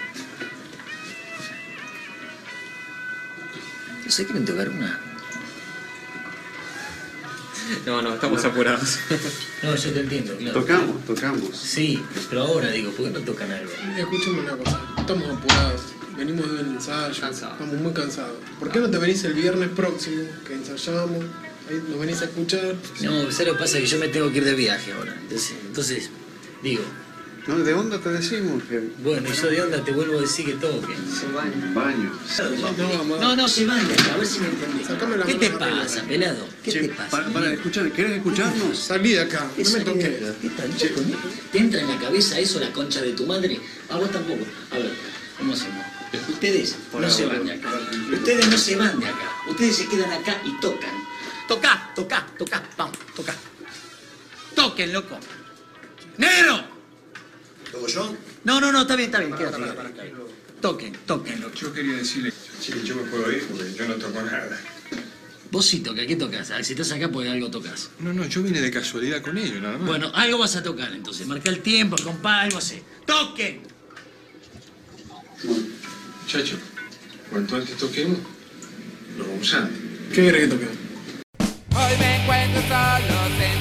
¿No 4.06 4.12
se 4.12 4.26
quieren 4.26 4.46
tocar 4.46 4.70
una? 4.70 5.00
No, 7.88 8.04
no, 8.04 8.14
estamos 8.14 8.46
apurados. 8.46 9.00
No, 9.64 9.76
yo 9.76 9.92
te 9.92 10.02
entiendo, 10.02 10.38
claro. 10.38 10.60
Tocamos, 10.60 11.06
tocamos. 11.06 11.58
Sí, 11.58 12.04
pero 12.30 12.44
ahora 12.44 12.70
digo, 12.70 12.92
¿por 12.92 13.08
qué 13.08 13.20
no 13.20 13.26
tocan 13.26 13.52
algo? 13.52 13.72
Escúchame 13.98 14.42
una 14.42 14.58
cosa, 14.58 14.80
estamos 15.00 15.28
apurados, 15.28 15.82
venimos 16.16 16.52
de 16.52 16.62
un 16.62 16.76
ensayo, 16.76 17.28
estamos 17.28 17.82
muy 17.82 17.94
cansados. 17.94 18.38
¿Por 18.60 18.70
qué 18.70 18.78
no 18.78 18.92
te 18.92 19.00
venís 19.00 19.24
el 19.24 19.34
viernes 19.34 19.70
próximo, 19.70 20.26
que 20.48 20.54
ensayamos, 20.54 21.26
nos 21.70 22.00
venís 22.00 22.22
a 22.22 22.26
escuchar? 22.26 22.76
No, 23.02 23.32
¿sabes 23.32 23.48
lo 23.48 23.54
que 23.54 23.60
pasa? 23.60 23.78
Que 23.80 23.86
yo 23.86 23.98
me 23.98 24.08
tengo 24.08 24.32
que 24.32 24.38
ir 24.40 24.46
de 24.46 24.56
viaje 24.56 24.92
ahora. 24.92 25.16
Entonces, 25.22 25.54
entonces 25.66 26.10
digo. 26.62 26.84
No, 27.46 27.60
de 27.60 27.74
onda 27.74 28.00
te 28.00 28.10
decimos 28.10 28.64
que. 28.64 28.80
Bueno, 29.04 29.30
yo 29.34 29.50
de 29.50 29.62
onda 29.62 29.84
te 29.84 29.92
vuelvo 29.92 30.18
a 30.18 30.22
decir 30.22 30.46
que 30.46 30.54
toquen. 30.54 30.96
Se 31.12 31.28
baño. 31.28 31.74
Baño. 31.74 32.12
No, 33.20 33.36
no, 33.36 33.48
se 33.48 33.66
bañan, 33.66 34.00
a 34.14 34.18
ver 34.18 34.26
si 34.26 34.40
me 34.40 34.48
entendés. 34.48 34.88
¿Qué 35.26 35.36
te 35.36 35.50
pasa, 35.50 36.04
pelado? 36.04 36.48
¿Qué 36.64 36.72
Che, 36.72 36.80
te 36.84 36.90
pasa? 36.90 37.10
para, 37.10 37.28
para, 37.30 37.54
escuchar, 37.54 37.92
¿querés 37.92 38.18
escucharnos? 38.18 38.78
Salí 38.78 39.12
de 39.12 39.22
acá, 39.22 39.50
no 39.58 39.70
me 39.72 39.80
toques. 39.82 40.20
¿Qué 40.42 40.50
tal? 40.50 40.70
¿Te 41.52 41.58
entra 41.58 41.82
en 41.82 41.88
la 41.90 42.00
cabeza 42.00 42.40
eso, 42.40 42.62
la 42.62 42.72
concha 42.72 43.02
de 43.02 43.12
tu 43.12 43.26
madre? 43.26 43.60
A 43.90 43.98
vos 43.98 44.10
tampoco. 44.10 44.46
A 44.72 44.78
ver, 44.78 44.92
¿cómo 45.38 45.54
hacemos? 45.54 45.86
Ustedes 46.30 46.76
no 46.98 47.10
se 47.10 47.26
van 47.26 47.46
de 47.46 47.54
acá. 47.54 47.70
Ustedes 48.14 48.48
no 48.48 48.58
se 48.58 48.76
van 48.76 49.00
de 49.00 49.08
acá. 49.08 49.36
Ustedes 49.50 49.76
se 49.76 49.88
quedan 49.88 50.12
acá 50.12 50.42
y 50.46 50.60
tocan. 50.62 51.13
Tocá, 51.48 51.92
tocá, 51.96 52.26
tocá. 52.38 52.64
Vamos, 52.78 52.98
tocá. 53.16 53.36
Toquen, 54.56 54.94
loco. 54.94 55.20
¡Negro! 56.18 56.64
¿Toco 57.72 57.88
yo? 57.88 58.16
No, 58.44 58.62
no, 58.62 58.72
no, 58.72 58.82
está 58.82 58.96
bien, 58.96 59.08
está 59.10 59.20
bien. 59.20 59.34
Quédate, 59.36 59.58
quédate. 59.58 60.14
Toquen, 60.62 60.94
toquen, 61.06 61.42
loco. 61.42 61.56
Yo 61.56 61.74
quería 61.74 61.96
decirle, 61.98 62.32
sí, 62.60 62.74
yo 62.86 62.96
me 62.96 63.04
puedo 63.04 63.32
ir 63.32 63.44
porque 63.48 63.74
yo 63.74 63.88
no 63.88 63.96
toco 63.96 64.22
nada. 64.22 64.60
Vos 65.52 65.66
sí 65.68 65.82
tocas, 65.82 66.06
¿qué 66.08 66.16
tocas? 66.16 66.50
Ah, 66.52 66.64
Si 66.64 66.74
estás 66.74 66.92
acá, 66.94 67.10
pues 67.10 67.30
algo 67.30 67.52
tocas. 67.52 67.90
No, 68.00 68.12
no, 68.14 68.26
yo 68.26 68.42
vine 68.42 68.60
de 68.62 68.72
casualidad 68.72 69.22
con 69.22 69.38
ellos, 69.38 69.62
nada 69.62 69.78
más. 69.78 69.88
Bueno, 69.88 70.12
algo 70.16 70.38
vas 70.40 70.56
a 70.56 70.64
tocar 70.64 70.92
entonces. 70.94 71.28
Marca 71.28 71.50
el 71.50 71.60
tiempo, 71.62 71.96
compa, 72.04 72.42
algo 72.42 72.58
así. 72.58 72.82
¡Toquen! 73.06 73.62
Muchacho, 76.24 76.58
cuanto 77.30 77.56
antes 77.58 77.78
toquemos, 77.78 78.18
lo 79.18 79.28
vamos 79.28 79.54
a. 79.54 79.70
¿Qué 80.10 80.22
querés 80.24 80.42
que 80.44 80.48
toquemos? 80.48 80.76
Hoy 81.86 81.98
me 81.98 82.16
encuentro 82.16 82.62
solo 82.62 83.53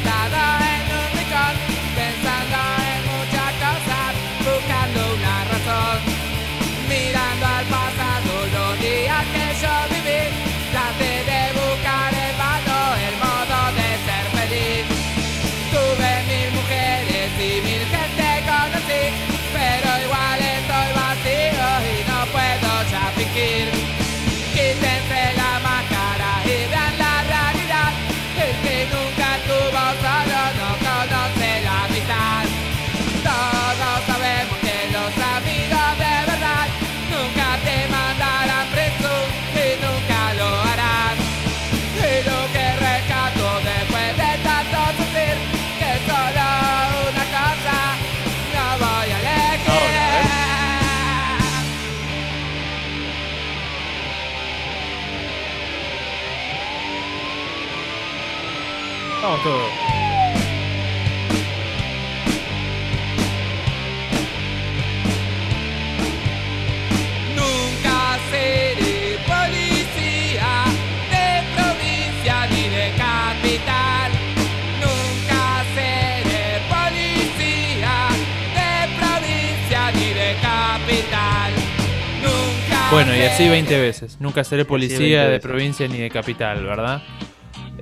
Nunca 82.22 82.90
Bueno, 82.90 83.16
y 83.16 83.22
así 83.22 83.48
20 83.48 83.80
veces. 83.80 84.18
Nunca 84.20 84.44
seré 84.44 84.62
20 84.64 84.68
policía 84.68 85.26
de 85.28 85.40
provincia 85.40 85.88
ni 85.88 85.98
de 85.98 86.10
capital, 86.10 86.64
¿verdad? 86.64 87.02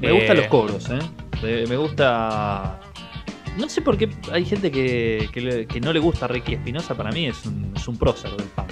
Me 0.00 0.12
gustan 0.12 0.36
Eh, 0.36 0.40
los 0.40 0.46
cobros, 0.46 0.88
¿eh? 0.88 0.98
Me, 1.42 1.76
gusta. 1.76 2.80
No 3.58 3.68
sé 3.68 3.82
por 3.82 3.96
qué 3.96 4.08
hay 4.32 4.44
gente 4.44 4.70
que, 4.70 5.28
que, 5.68 5.80
no 5.80 5.92
le 5.92 5.98
gusta 5.98 6.26
Ricky 6.26 6.54
Espinosa. 6.54 6.96
Para 6.96 7.10
mí 7.10 7.26
es 7.26 7.44
un, 7.46 7.72
es 7.76 7.88
un 7.88 7.96
prócer 7.96 8.30
del 8.32 8.46
punk. 8.48 8.70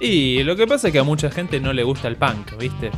Y 0.00 0.42
lo 0.42 0.56
que 0.56 0.66
pasa 0.66 0.88
es 0.88 0.92
que 0.92 0.98
a 0.98 1.04
mucha 1.04 1.30
gente 1.30 1.60
no 1.60 1.72
le 1.72 1.82
gusta 1.82 2.08
el 2.08 2.16
punk, 2.16 2.56
¿viste? 2.58 2.90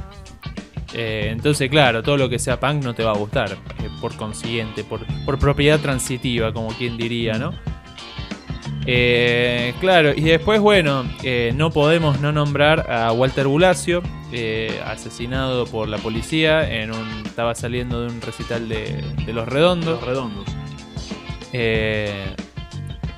Eh, 0.94 1.28
entonces, 1.30 1.68
claro, 1.68 2.02
todo 2.02 2.16
lo 2.16 2.28
que 2.28 2.38
sea 2.38 2.58
punk 2.58 2.82
no 2.82 2.94
te 2.94 3.04
va 3.04 3.12
a 3.12 3.16
gustar. 3.16 3.52
eh, 3.52 3.90
por 4.00 4.16
consiguiente, 4.16 4.84
por, 4.84 5.04
por 5.24 5.38
propiedad 5.38 5.78
transitiva, 5.80 6.52
como 6.52 6.68
quien 6.68 6.96
diría, 6.96 7.34
¿no? 7.38 7.52
Eh, 8.88 9.74
claro, 9.80 10.12
y 10.14 10.22
después, 10.22 10.60
bueno, 10.60 11.04
eh, 11.22 11.52
no 11.56 11.70
podemos 11.70 12.20
no 12.20 12.30
nombrar 12.30 12.90
a 12.90 13.12
Walter 13.12 13.48
Bulacio, 13.48 14.02
eh, 14.32 14.80
asesinado 14.84 15.66
por 15.66 15.88
la 15.88 15.98
policía. 15.98 16.70
En 16.70 16.92
un, 16.92 17.26
estaba 17.26 17.54
saliendo 17.54 18.02
de 18.02 18.08
un 18.08 18.20
recital 18.20 18.68
de, 18.68 19.02
de 19.24 19.32
Los 19.32 19.48
Redondos. 19.48 20.00
Los 20.00 20.04
redondos. 20.04 20.46
Eh, 21.52 22.26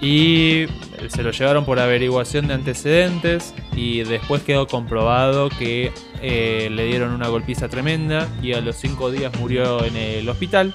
y 0.01 0.67
se 1.09 1.23
lo 1.23 1.33
llevaron 1.33 1.65
por 1.65 1.81
averiguación 1.81 2.47
de 2.47 2.55
antecedentes 2.55 3.53
y 3.75 4.05
después 4.05 4.43
quedó 4.43 4.69
comprobado 4.69 5.49
que 5.49 5.93
le 6.23 6.85
dieron 6.87 7.13
una 7.13 7.29
golpiza 7.29 7.69
tremenda 7.69 8.29
y 8.41 8.53
a 8.53 8.61
los 8.61 8.77
cinco 8.77 9.11
días 9.11 9.33
murió 9.41 9.85
en 9.85 9.97
el 9.97 10.29
hospital. 10.29 10.73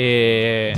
Eh, 0.00 0.74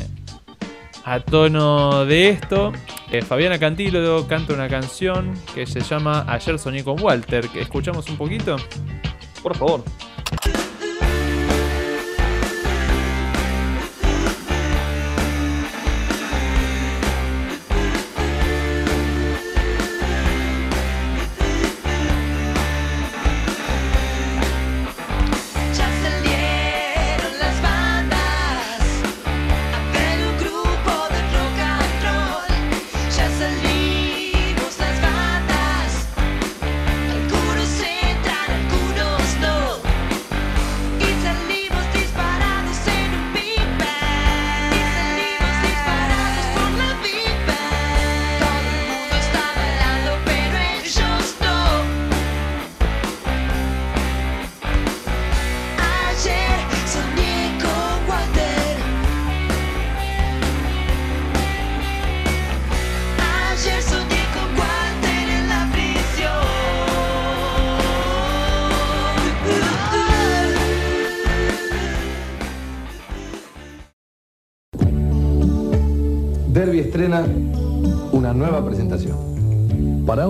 a 1.05 1.21
tono 1.21 2.05
de 2.05 2.31
esto, 2.31 2.73
eh, 3.11 3.23
Fabiana 3.23 3.59
Cantilo 3.59 4.27
canta 4.27 4.53
una 4.53 4.69
canción 4.69 5.35
que 5.55 5.67
se 5.67 5.81
llama 5.81 6.25
Ayer 6.29 6.59
soñé 6.59 6.85
con 6.85 7.01
Walter. 7.01 7.49
¿Escuchamos 7.55 8.09
un 8.09 8.17
poquito? 8.17 8.57
Por 9.43 9.57
favor. 9.57 9.85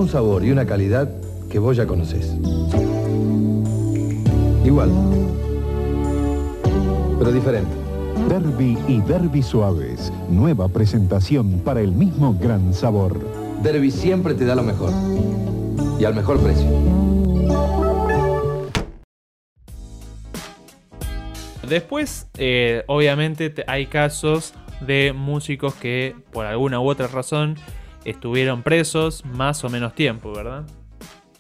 Un 0.01 0.09
sabor 0.09 0.45
y 0.45 0.51
una 0.51 0.67
calidad 0.67 1.09
que 1.51 1.59
vos 1.59 1.77
ya 1.77 1.87
conocés. 1.87 2.35
Igual. 4.65 4.91
Pero 7.19 7.33
diferente. 7.33 7.71
Derby 8.29 8.79
y 8.89 9.01
Derby 9.01 9.43
Suaves. 9.43 10.13
Nueva 10.31 10.69
presentación 10.69 11.61
para 11.65 11.81
el 11.81 11.93
mismo 11.93 12.37
gran 12.41 12.73
sabor. 12.75 13.19
Derby 13.63 13.91
siempre 13.91 14.35
te 14.35 14.45
da 14.45 14.55
lo 14.55 14.63
mejor. 14.63 14.91
Y 15.99 16.05
al 16.05 16.15
mejor 16.15 16.39
precio. 16.41 16.67
Después, 21.69 22.27
eh, 22.39 22.83
obviamente, 22.87 23.51
te- 23.51 23.65
hay 23.67 23.87
casos 23.87 24.55
de 24.81 25.13
músicos 25.15 25.75
que 25.75 26.17
por 26.33 26.47
alguna 26.47 26.81
u 26.81 26.89
otra 26.89 27.07
razón 27.07 27.57
estuvieron 28.05 28.63
presos 28.63 29.25
más 29.25 29.65
o 29.65 29.69
menos 29.69 29.95
tiempo, 29.95 30.33
¿verdad? 30.33 30.65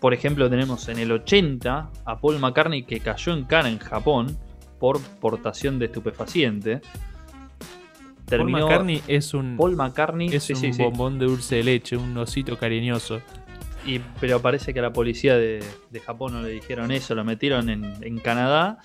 Por 0.00 0.14
ejemplo, 0.14 0.48
tenemos 0.48 0.88
en 0.88 0.98
el 0.98 1.12
80 1.12 1.90
a 2.04 2.20
Paul 2.20 2.38
McCartney 2.38 2.84
que 2.84 3.00
cayó 3.00 3.32
en 3.32 3.44
cana 3.44 3.68
en 3.68 3.78
Japón 3.78 4.38
por 4.78 5.00
portación 5.20 5.78
de 5.78 5.86
estupefaciente. 5.86 6.80
Paul 8.26 8.50
McCartney 8.50 9.02
es 9.08 9.34
un, 9.34 9.56
Paul 9.56 9.76
McCartney 9.76 10.28
es 10.34 10.44
sí, 10.44 10.54
un 10.54 10.60
sí, 10.60 10.72
sí. 10.72 10.82
bombón 10.82 11.18
de 11.18 11.26
dulce 11.26 11.56
de 11.56 11.64
leche, 11.64 11.96
un 11.96 12.16
osito 12.16 12.56
cariñoso. 12.56 13.20
Y, 13.86 13.98
pero 14.20 14.40
parece 14.40 14.72
que 14.72 14.78
a 14.78 14.82
la 14.82 14.92
policía 14.92 15.36
de, 15.36 15.62
de 15.90 16.00
Japón 16.00 16.32
no 16.34 16.42
le 16.42 16.50
dijeron 16.50 16.92
eso, 16.92 17.14
lo 17.14 17.24
metieron 17.24 17.68
en, 17.68 17.94
en 18.02 18.18
Canadá. 18.18 18.78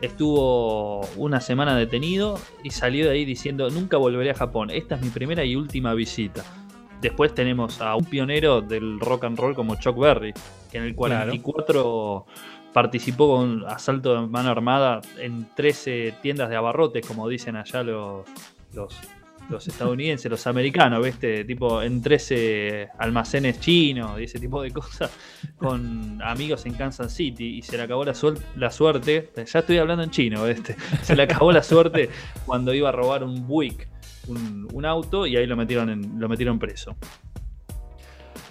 Estuvo 0.00 1.00
una 1.16 1.40
semana 1.40 1.76
detenido 1.76 2.38
y 2.62 2.70
salió 2.70 3.06
de 3.06 3.12
ahí 3.12 3.24
diciendo 3.24 3.68
nunca 3.70 3.96
volveré 3.96 4.30
a 4.30 4.34
Japón. 4.34 4.70
Esta 4.70 4.94
es 4.94 5.02
mi 5.02 5.10
primera 5.10 5.44
y 5.44 5.56
última 5.56 5.94
visita. 5.94 6.44
Después 7.00 7.34
tenemos 7.34 7.80
a 7.80 7.94
un 7.96 8.04
pionero 8.04 8.60
del 8.60 9.00
rock 9.00 9.24
and 9.24 9.38
roll 9.38 9.54
como 9.54 9.76
Chuck 9.76 9.98
Berry, 9.98 10.34
que 10.70 10.78
en 10.78 10.84
el 10.84 10.94
44 10.94 12.26
participó 12.72 13.36
con 13.36 13.48
un 13.48 13.64
asalto 13.64 14.20
de 14.20 14.26
mano 14.26 14.50
armada 14.50 15.00
en 15.18 15.48
13 15.54 16.14
tiendas 16.22 16.48
de 16.48 16.56
abarrotes, 16.56 17.06
como 17.06 17.28
dicen 17.28 17.56
allá 17.56 17.82
los, 17.82 18.26
los, 18.72 18.96
los 19.48 19.66
estadounidenses, 19.66 20.30
los 20.30 20.46
americanos, 20.46 21.02
¿viste? 21.04 21.44
Tipo 21.44 21.80
en 21.82 22.02
13 22.02 22.88
almacenes 22.98 23.60
chinos 23.60 24.20
y 24.20 24.24
ese 24.24 24.38
tipo 24.38 24.60
de 24.62 24.70
cosas, 24.70 25.10
con 25.56 26.20
amigos 26.22 26.66
en 26.66 26.74
Kansas 26.74 27.12
City 27.12 27.56
y 27.58 27.62
se 27.62 27.76
le 27.76 27.82
acabó 27.84 28.04
la, 28.04 28.14
suerte, 28.14 29.30
ya 29.36 29.58
estoy 29.60 29.78
hablando 29.78 30.02
en 30.02 30.10
chino, 30.10 30.44
¿viste? 30.44 30.76
Se 31.02 31.16
le 31.16 31.22
acabó 31.22 31.50
la 31.52 31.62
suerte 31.62 32.10
cuando 32.44 32.74
iba 32.74 32.90
a 32.90 32.92
robar 32.92 33.24
un 33.24 33.46
Buick, 33.46 33.88
un, 34.28 34.68
un 34.72 34.84
auto, 34.84 35.26
y 35.26 35.36
ahí 35.36 35.46
lo 35.46 35.56
metieron, 35.56 35.88
en- 35.88 36.20
lo 36.20 36.28
metieron 36.28 36.58
preso. 36.58 36.96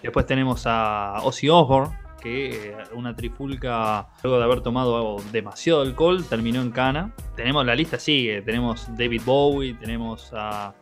Después 0.01 0.25
tenemos 0.25 0.63
a 0.65 1.19
Ozzy 1.23 1.49
Osbourne, 1.49 1.95
que 2.21 2.69
eh, 2.69 2.75
una 2.93 3.15
trifulca, 3.15 4.07
luego 4.23 4.37
de 4.39 4.43
haber 4.43 4.61
tomado 4.61 5.17
demasiado 5.31 5.81
alcohol, 5.81 6.23
terminó 6.27 6.61
en 6.61 6.71
cana. 6.71 7.13
Tenemos 7.35 7.65
la 7.65 7.75
lista, 7.75 7.99
sigue. 7.99 8.41
Tenemos 8.41 8.87
David 8.97 9.21
Bowie, 9.25 9.73
tenemos 9.75 10.31
a 10.33 10.73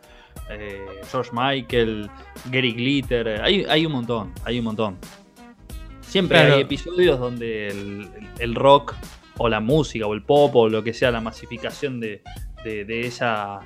eh, 0.49 0.85
George 1.11 1.31
Michael, 1.33 2.09
Gary 2.51 2.71
Glitter. 2.73 3.27
eh, 3.27 3.39
Hay, 3.41 3.65
hay 3.65 3.85
un 3.85 3.91
montón, 3.93 4.33
hay 4.43 4.59
un 4.59 4.65
montón. 4.65 4.97
Siempre 6.01 6.37
Claro. 6.39 6.55
hay 6.55 6.61
episodios 6.61 7.19
donde 7.19 7.67
el, 8.39 8.55
rock 8.55 8.95
o 9.37 9.49
la 9.49 9.59
música 9.59 10.05
o 10.07 10.13
el 10.13 10.21
pop 10.23 10.55
o 10.55 10.69
lo 10.69 10.83
que 10.83 10.93
sea, 10.93 11.11
la 11.11 11.19
masificación 11.19 11.99
de, 11.99 12.21
de- 12.63 12.85
de 12.85 13.01
esa, 13.07 13.59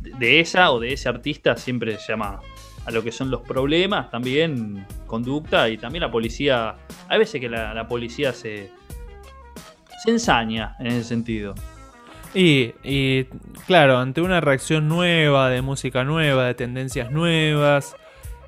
de 0.00 0.40
esa 0.40 0.72
o 0.72 0.80
de 0.80 0.92
ese 0.94 1.08
artista 1.08 1.56
siempre 1.56 1.96
llama 2.08 2.40
a 2.86 2.90
lo 2.90 3.04
que 3.04 3.12
son 3.12 3.30
los 3.30 3.42
problemas, 3.42 4.10
también 4.10 4.84
conducta 5.06 5.68
y 5.68 5.78
también 5.78 6.00
la 6.02 6.10
policía. 6.10 6.74
Hay 7.08 7.18
veces 7.20 7.40
que 7.40 7.48
la, 7.48 7.72
la 7.74 7.86
policía 7.86 8.32
se, 8.32 8.70
se 10.02 10.10
ensaña 10.10 10.74
en 10.80 10.88
ese 10.88 11.04
sentido. 11.04 11.54
Y, 12.34 12.74
y, 12.82 13.24
claro, 13.66 13.98
ante 13.98 14.22
una 14.22 14.40
reacción 14.40 14.88
nueva, 14.88 15.50
de 15.50 15.60
música 15.62 16.02
nueva, 16.04 16.46
de 16.46 16.54
tendencias 16.54 17.10
nuevas, 17.10 17.94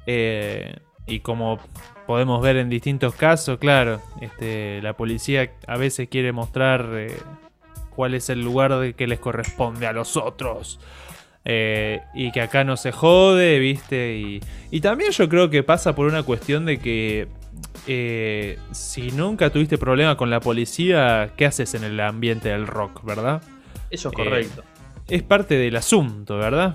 eh, 0.07 0.77
y 1.07 1.21
como 1.21 1.59
podemos 2.07 2.43
ver 2.43 2.57
en 2.57 2.71
distintos 2.71 3.15
casos, 3.15 3.59
claro, 3.59 4.01
este, 4.21 4.81
la 4.83 4.95
policía 4.97 5.53
a 5.67 5.77
veces 5.77 6.09
quiere 6.09 6.33
mostrar 6.33 6.89
eh, 6.95 7.17
cuál 7.91 8.15
es 8.15 8.31
el 8.31 8.41
lugar 8.43 8.75
de 8.79 8.95
que 8.95 9.07
les 9.07 9.21
corresponde 9.21 9.87
a 9.87 9.93
los 9.93 10.17
otros. 10.17 10.81
eh, 11.45 12.01
y 12.15 12.33
que 12.33 12.41
acá 12.43 12.65
no 12.65 12.77
se 12.77 12.93
jode, 12.93 13.59
¿viste? 13.59 14.17
Y, 14.19 14.41
y 14.71 14.81
también 14.81 15.11
yo 15.13 15.29
creo 15.29 15.51
que 15.51 15.63
pasa 15.63 15.95
por 15.95 16.07
una 16.07 16.23
cuestión 16.23 16.65
de 16.67 16.79
que 16.79 17.29
eh, 17.87 18.59
si 18.73 19.11
nunca 19.13 19.51
tuviste 19.51 19.79
problema 19.79 20.17
con 20.17 20.31
la 20.31 20.41
policía, 20.41 21.33
¿qué 21.37 21.47
haces 21.47 21.75
en 21.75 21.85
el 21.85 22.01
ambiente 22.01 22.49
del 22.51 22.67
rock, 22.67 23.05
verdad? 23.05 23.43
Eso 23.91 24.09
es 24.09 24.15
Eh, 24.15 24.17
correcto. 24.25 24.65
es 25.09 25.23
parte 25.23 25.57
del 25.57 25.77
asunto, 25.77 26.37
¿verdad? 26.39 26.75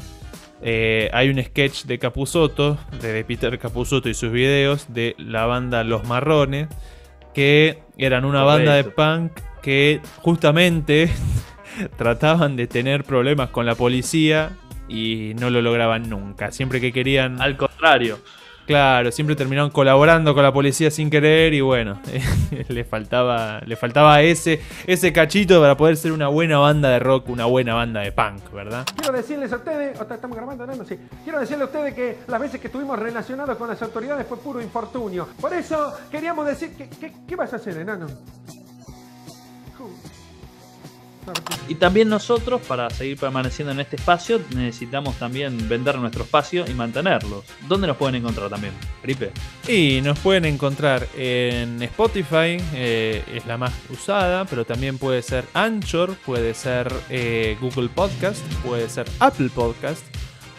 Eh, 0.62 1.10
hay 1.14 1.30
un 1.30 1.42
sketch 1.42 1.86
de 1.86 2.00
Capusotto, 2.00 2.78
de 3.02 3.24
Peter 3.24 3.58
Capusotto 3.60 4.10
y 4.10 4.14
sus 4.14 4.32
videos, 4.32 4.94
de 4.94 5.16
la 5.18 5.46
banda 5.46 5.84
Los 5.84 6.06
Marrones, 6.06 6.68
que 7.34 7.80
eran 7.98 8.26
una 8.26 8.44
banda 8.44 8.74
de 8.74 8.84
punk 8.84 9.32
que 9.62 10.02
justamente 10.18 11.10
trataban 11.98 12.56
de 12.56 12.68
tener 12.68 13.04
problemas 13.04 13.50
con 13.50 13.66
la 13.66 13.76
policía 13.76 14.52
y 14.90 15.34
no 15.40 15.50
lo 15.50 15.62
lograban 15.62 16.10
nunca. 16.10 16.52
Siempre 16.52 16.82
que 16.82 16.92
querían... 16.92 17.42
Al 17.42 17.56
contrario. 17.56 18.20
Claro, 18.70 19.12
siempre 19.12 19.36
terminaron 19.36 19.72
colaborando 19.72 20.36
con 20.36 20.44
la 20.44 20.54
policía 20.54 20.92
sin 20.92 21.10
querer 21.10 21.56
y 21.56 21.62
bueno, 21.62 22.00
le 22.68 22.84
faltaba, 22.84 23.62
le 23.66 23.76
faltaba 23.76 24.22
ese, 24.22 24.62
ese 24.86 25.12
cachito 25.12 25.60
para 25.60 25.76
poder 25.76 25.98
ser 25.98 26.12
una 26.12 26.28
buena 26.28 26.60
banda 26.60 26.90
de 26.92 27.00
rock, 27.00 27.30
una 27.30 27.46
buena 27.46 27.74
banda 27.74 28.02
de 28.02 28.12
punk, 28.12 28.52
¿verdad? 28.54 28.86
Quiero 28.96 29.14
decirles 29.18 29.52
a 29.54 29.56
ustedes, 29.56 30.00
estamos 30.00 30.38
grabando, 30.38 30.68
no, 30.68 30.86
sé. 30.86 31.00
Quiero 31.24 31.40
decirles 31.40 31.64
a 31.64 31.66
ustedes 31.66 31.96
que 31.96 32.18
las 32.28 32.40
veces 32.40 32.62
que 32.62 32.68
estuvimos 32.68 33.00
relacionados 33.00 33.58
con 33.58 33.70
las 33.70 33.82
autoridades 33.82 34.28
fue 34.28 34.38
puro 34.38 34.62
infortunio. 34.62 35.28
Por 35.42 35.52
eso 35.52 35.92
queríamos 36.12 36.46
decir, 36.46 36.76
que- 36.78 37.12
¿qué 37.28 37.36
vas 37.36 37.52
a 37.54 37.56
hacer, 37.56 37.76
enano? 37.76 38.06
Y 41.68 41.76
también 41.76 42.10
nosotros, 42.10 42.62
para 42.68 42.90
seguir 42.90 43.18
permaneciendo 43.18 43.72
en 43.72 43.80
este 43.80 43.96
espacio, 43.96 44.42
necesitamos 44.56 45.16
también 45.18 45.70
vender 45.70 45.98
nuestro 46.00 46.24
espacio 46.24 46.66
y 46.68 46.74
mantenerlos. 46.74 47.46
¿Dónde 47.68 47.88
nos 47.88 47.98
pueden 47.98 48.16
encontrar 48.16 48.50
también, 48.50 48.74
Felipe? 49.02 49.32
Y 49.68 50.02
nos 50.02 50.18
pueden 50.20 50.46
encontrar 50.46 51.08
en 51.16 51.82
Spotify, 51.84 52.58
eh, 52.74 53.24
es 53.34 53.46
la 53.46 53.58
más 53.58 53.72
usada, 53.92 54.46
pero 54.46 54.66
también 54.66 54.98
puede 54.98 55.22
ser 55.22 55.46
Anchor, 55.54 56.16
puede 56.26 56.54
ser 56.56 56.92
eh, 57.10 57.56
Google 57.62 57.90
Podcast, 57.90 58.42
puede 58.66 58.90
ser 58.90 59.06
Apple 59.20 59.50
Podcast, 59.54 60.04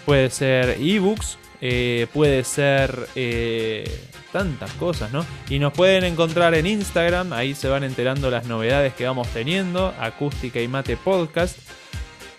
puede 0.07 0.31
ser 0.31 0.77
eBooks, 0.81 1.39
eh, 1.61 2.07
puede 2.13 2.45
ser 2.45 3.09
eh, 3.15 4.10
tantas 4.33 4.73
cosas, 4.73 5.13
¿no? 5.13 5.25
Y 5.49 5.59
nos 5.59 5.73
pueden 5.73 6.05
encontrar 6.05 6.55
en 6.55 6.67
Instagram, 6.67 7.33
ahí 7.33 7.55
se 7.55 7.69
van 7.69 7.85
enterando 7.85 8.31
las 8.31 8.47
novedades 8.47 8.95
que 8.95 9.05
vamos 9.07 9.29
teniendo, 9.29 9.95
Acústica 10.01 10.61
y 10.61 10.69
Mate 10.69 10.97
Podcast. 10.97 11.59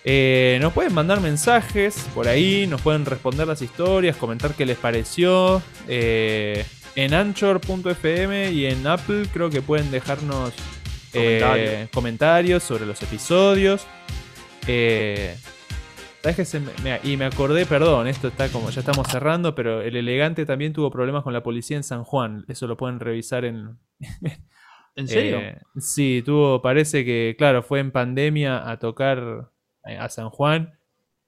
Eh, 0.04 0.58
nos 0.62 0.74
pueden 0.74 0.94
mandar 0.94 1.22
mensajes 1.22 2.08
por 2.16 2.28
ahí, 2.28 2.66
nos 2.66 2.82
pueden 2.82 3.06
responder 3.06 3.48
las 3.48 3.62
historias, 3.62 4.16
comentar 4.16 4.54
qué 4.56 4.66
les 4.66 4.78
pareció. 4.78 5.62
Eh, 5.88 6.66
en 6.96 7.14
Anchor.fm 7.14 8.52
y 8.52 8.66
en 8.66 8.86
Apple 8.86 9.28
creo 9.32 9.50
que 9.50 9.62
pueden 9.62 9.92
dejarnos 9.92 10.54
eh, 11.14 11.40
Comentarios. 11.42 11.90
comentarios 11.92 12.64
sobre 12.64 12.86
los 12.86 13.02
episodios. 13.02 13.86
¿Sabes 16.22 16.36
qué 16.36 16.46
se 16.46 16.60
me- 16.60 16.72
me- 16.84 17.00
y 17.04 17.18
me 17.18 17.26
acordé, 17.26 17.66
perdón, 17.66 18.08
esto 18.08 18.28
está 18.28 18.48
como 18.50 18.70
ya 18.70 18.80
estamos 18.82 19.08
cerrando, 19.08 19.56
pero 19.56 19.82
el 19.82 19.96
elegante 19.96 20.46
también 20.46 20.74
tuvo 20.74 20.92
problemas 20.92 21.24
con 21.24 21.34
la 21.34 21.44
policía 21.44 21.78
en 21.78 21.84
San 21.84 22.04
Juan. 22.04 22.46
Eso 22.48 22.68
lo 22.68 22.78
pueden 22.78 23.00
revisar 23.00 23.46
en, 23.46 23.78
¿En 24.96 25.08
serio? 25.08 25.40
eh, 25.40 25.58
sí, 25.78 26.22
tuvo, 26.26 26.62
parece 26.62 27.04
que, 27.06 27.36
claro, 27.38 27.64
fue 27.64 27.80
en 27.80 27.92
pandemia 27.92 28.70
a 28.70 28.78
tocar 28.80 29.50
eh, 29.86 29.98
a 29.98 30.10
San 30.10 30.30
Juan. 30.30 30.78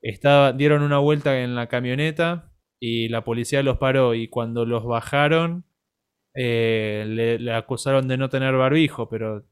Estaba, 0.01 0.51
dieron 0.53 0.82
una 0.84 0.97
vuelta 0.99 1.39
en 1.41 1.56
la 1.56 1.67
camioneta 1.67 2.51
y 2.79 3.08
la 3.08 3.23
policía 3.23 3.63
los 3.63 3.77
paró 3.77 4.13
y 4.13 4.27
cuando 4.27 4.65
los 4.65 4.84
bajaron 4.86 5.63
eh, 6.36 7.06
le, 7.08 7.39
le 7.39 7.53
acusaron 7.53 8.08
de 8.08 8.17
no 8.17 8.29
tener 8.29 8.53
barbijo, 8.56 9.08
pero 9.10 9.43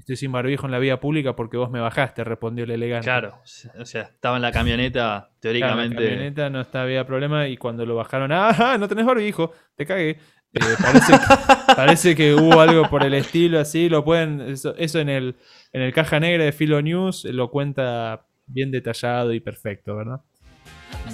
estoy 0.00 0.16
sin 0.16 0.32
barbijo 0.32 0.66
en 0.66 0.72
la 0.72 0.78
vía 0.78 0.98
pública 1.00 1.36
porque 1.36 1.56
vos 1.56 1.70
me 1.70 1.80
bajaste, 1.80 2.24
respondió 2.24 2.64
el 2.64 2.70
elegante. 2.72 3.04
Claro, 3.04 3.38
o 3.78 3.84
sea, 3.86 4.02
estaba 4.02 4.36
en 4.36 4.42
la 4.42 4.50
camioneta, 4.52 5.30
teóricamente. 5.40 5.96
Claro, 5.96 6.00
en 6.06 6.10
la 6.10 6.16
camioneta 6.16 6.50
no 6.50 6.60
está- 6.60 6.82
había 6.82 7.06
problema 7.06 7.46
y 7.48 7.56
cuando 7.56 7.86
lo 7.86 7.94
bajaron, 7.96 8.30
¡ah, 8.32 8.76
no 8.78 8.88
tenés 8.88 9.06
barbijo! 9.06 9.52
Te 9.76 9.86
cagué. 9.86 10.18
Eh, 10.52 10.58
parece, 10.82 11.12
que, 11.12 11.18
parece 11.76 12.16
que 12.16 12.34
hubo 12.34 12.60
algo 12.60 12.90
por 12.90 13.04
el 13.04 13.14
estilo 13.14 13.60
así, 13.60 13.88
lo 13.88 14.04
pueden, 14.04 14.40
eso, 14.40 14.74
eso 14.76 14.98
en 14.98 15.08
el 15.08 15.36
en 15.72 15.82
el 15.82 15.92
caja 15.94 16.18
negra 16.18 16.42
de 16.44 16.50
Filo 16.50 16.82
News 16.82 17.24
eh, 17.24 17.32
lo 17.32 17.50
cuenta 17.52 18.26
bien 18.46 18.72
detallado 18.72 19.32
y 19.32 19.38
perfecto, 19.38 19.94
¿verdad? 19.94 20.20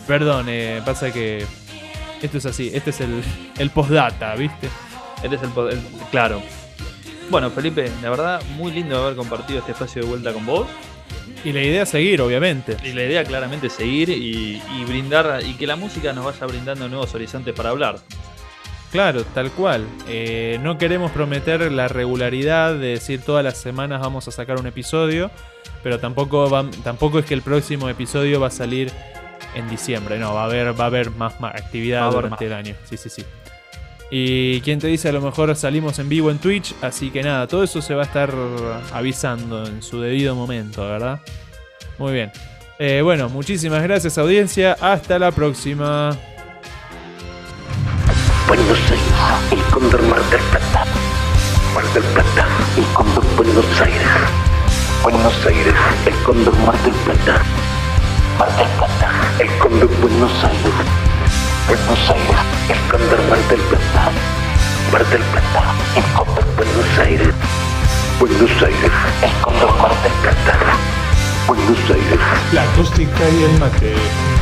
Perdón, 0.08 0.46
eh, 0.48 0.80
pasa 0.86 1.12
que 1.12 1.44
esto 2.22 2.38
es 2.38 2.46
así, 2.46 2.70
este 2.72 2.88
es 2.90 3.00
el, 3.02 3.22
el 3.58 3.68
postdata, 3.70 4.34
¿viste? 4.36 4.68
Este 5.22 5.36
es 5.36 5.42
el, 5.42 5.50
el- 5.70 5.82
Claro. 6.10 6.40
Bueno, 7.30 7.50
Felipe, 7.50 7.90
la 8.02 8.10
verdad, 8.10 8.42
muy 8.56 8.70
lindo 8.72 9.02
haber 9.02 9.16
compartido 9.16 9.58
este 9.58 9.72
espacio 9.72 10.02
de 10.02 10.08
vuelta 10.08 10.32
con 10.32 10.46
vos. 10.46 10.66
Y 11.44 11.52
la 11.52 11.62
idea 11.62 11.82
es 11.82 11.88
seguir, 11.88 12.20
obviamente. 12.20 12.76
Y 12.84 12.92
la 12.92 13.04
idea 13.04 13.24
claramente 13.24 13.66
es 13.68 13.72
seguir 13.72 14.08
y, 14.10 14.62
y 14.76 14.84
brindar 14.84 15.40
y 15.44 15.54
que 15.54 15.66
la 15.66 15.76
música 15.76 16.12
nos 16.12 16.24
vaya 16.24 16.46
brindando 16.46 16.88
nuevos 16.88 17.14
horizontes 17.14 17.54
para 17.54 17.70
hablar. 17.70 17.98
Claro, 18.90 19.24
tal 19.34 19.50
cual. 19.50 19.84
Eh, 20.08 20.58
no 20.62 20.78
queremos 20.78 21.10
prometer 21.10 21.70
la 21.72 21.88
regularidad 21.88 22.74
de 22.74 22.88
decir 22.88 23.20
todas 23.20 23.44
las 23.44 23.58
semanas 23.58 24.00
vamos 24.00 24.26
a 24.28 24.30
sacar 24.30 24.58
un 24.58 24.66
episodio, 24.66 25.30
pero 25.82 25.98
tampoco, 25.98 26.48
va- 26.48 26.68
tampoco 26.84 27.18
es 27.18 27.26
que 27.26 27.34
el 27.34 27.42
próximo 27.42 27.88
episodio 27.88 28.40
va 28.40 28.46
a 28.46 28.50
salir 28.52 28.90
en 29.54 29.68
diciembre. 29.68 30.18
No, 30.18 30.34
va 30.34 30.42
a 30.42 30.46
haber, 30.46 30.78
va 30.78 30.84
a 30.84 30.86
haber 30.86 31.10
más, 31.10 31.38
más 31.40 31.54
actividad 31.54 32.06
Va 32.08 32.12
durante 32.12 32.46
el 32.46 32.52
año. 32.52 32.74
Sí, 32.88 32.96
sí, 32.96 33.08
sí. 33.10 33.24
Y 34.10 34.60
quien 34.60 34.78
te 34.78 34.86
dice, 34.86 35.08
a 35.08 35.12
lo 35.12 35.20
mejor 35.20 35.54
salimos 35.56 35.98
en 35.98 36.08
vivo 36.08 36.30
en 36.30 36.38
Twitch, 36.38 36.74
así 36.80 37.10
que 37.10 37.22
nada, 37.22 37.46
todo 37.48 37.64
eso 37.64 37.82
se 37.82 37.94
va 37.94 38.02
a 38.02 38.06
estar 38.06 38.32
avisando 38.92 39.66
en 39.66 39.82
su 39.82 40.00
debido 40.00 40.34
momento, 40.34 40.86
¿verdad? 40.86 41.20
Muy 41.98 42.12
bien. 42.12 42.30
Eh, 42.78 43.00
bueno, 43.02 43.28
muchísimas 43.28 43.82
gracias 43.82 44.18
audiencia, 44.18 44.76
hasta 44.80 45.18
la 45.18 45.32
próxima. 45.32 46.16
Buenos 48.46 48.78
Aires, 48.78 49.50
el 49.50 49.62
cóndor 49.72 50.02
Mar 50.02 50.22
del 50.30 50.40
Plata. 50.40 50.84
Mar 51.74 51.84
del 51.94 52.02
Plata, 52.04 52.46
el 52.76 52.84
cóndor 52.92 53.24
Buenos 53.36 53.80
Aires. 53.80 54.06
Buenos 55.02 55.46
Aires, 55.46 55.74
el 56.06 56.14
cóndor 56.22 56.56
Mar 56.58 56.78
del 56.82 56.94
Plata. 56.94 57.42
Mar 58.38 58.56
del 58.56 58.68
Plata, 58.76 59.10
el 59.40 59.58
cóndor 59.58 59.90
Buenos 60.00 60.44
Aires. 60.44 60.74
Buenos 61.66 62.10
Aires, 62.10 62.55
el 62.68 62.78
cóndor 62.90 63.22
Mar 63.28 63.38
del 63.48 63.60
Plata. 63.60 64.10
Mar 64.92 65.06
del 65.06 65.22
Plata, 65.22 65.74
el 65.96 66.04
cóndor 66.14 66.44
Buenos 66.56 66.98
Aires. 66.98 67.34
Buenos 68.18 68.62
Aires, 68.62 68.92
el 69.22 69.32
cóndor 69.40 69.76
Mar 69.78 69.92
del 70.02 70.12
Plata. 70.22 70.58
Buenos 71.46 71.78
Aires. 71.90 72.20
La 72.52 72.62
acústica 72.62 73.28
y 73.28 73.44
el 73.44 73.58
mate. 73.60 74.35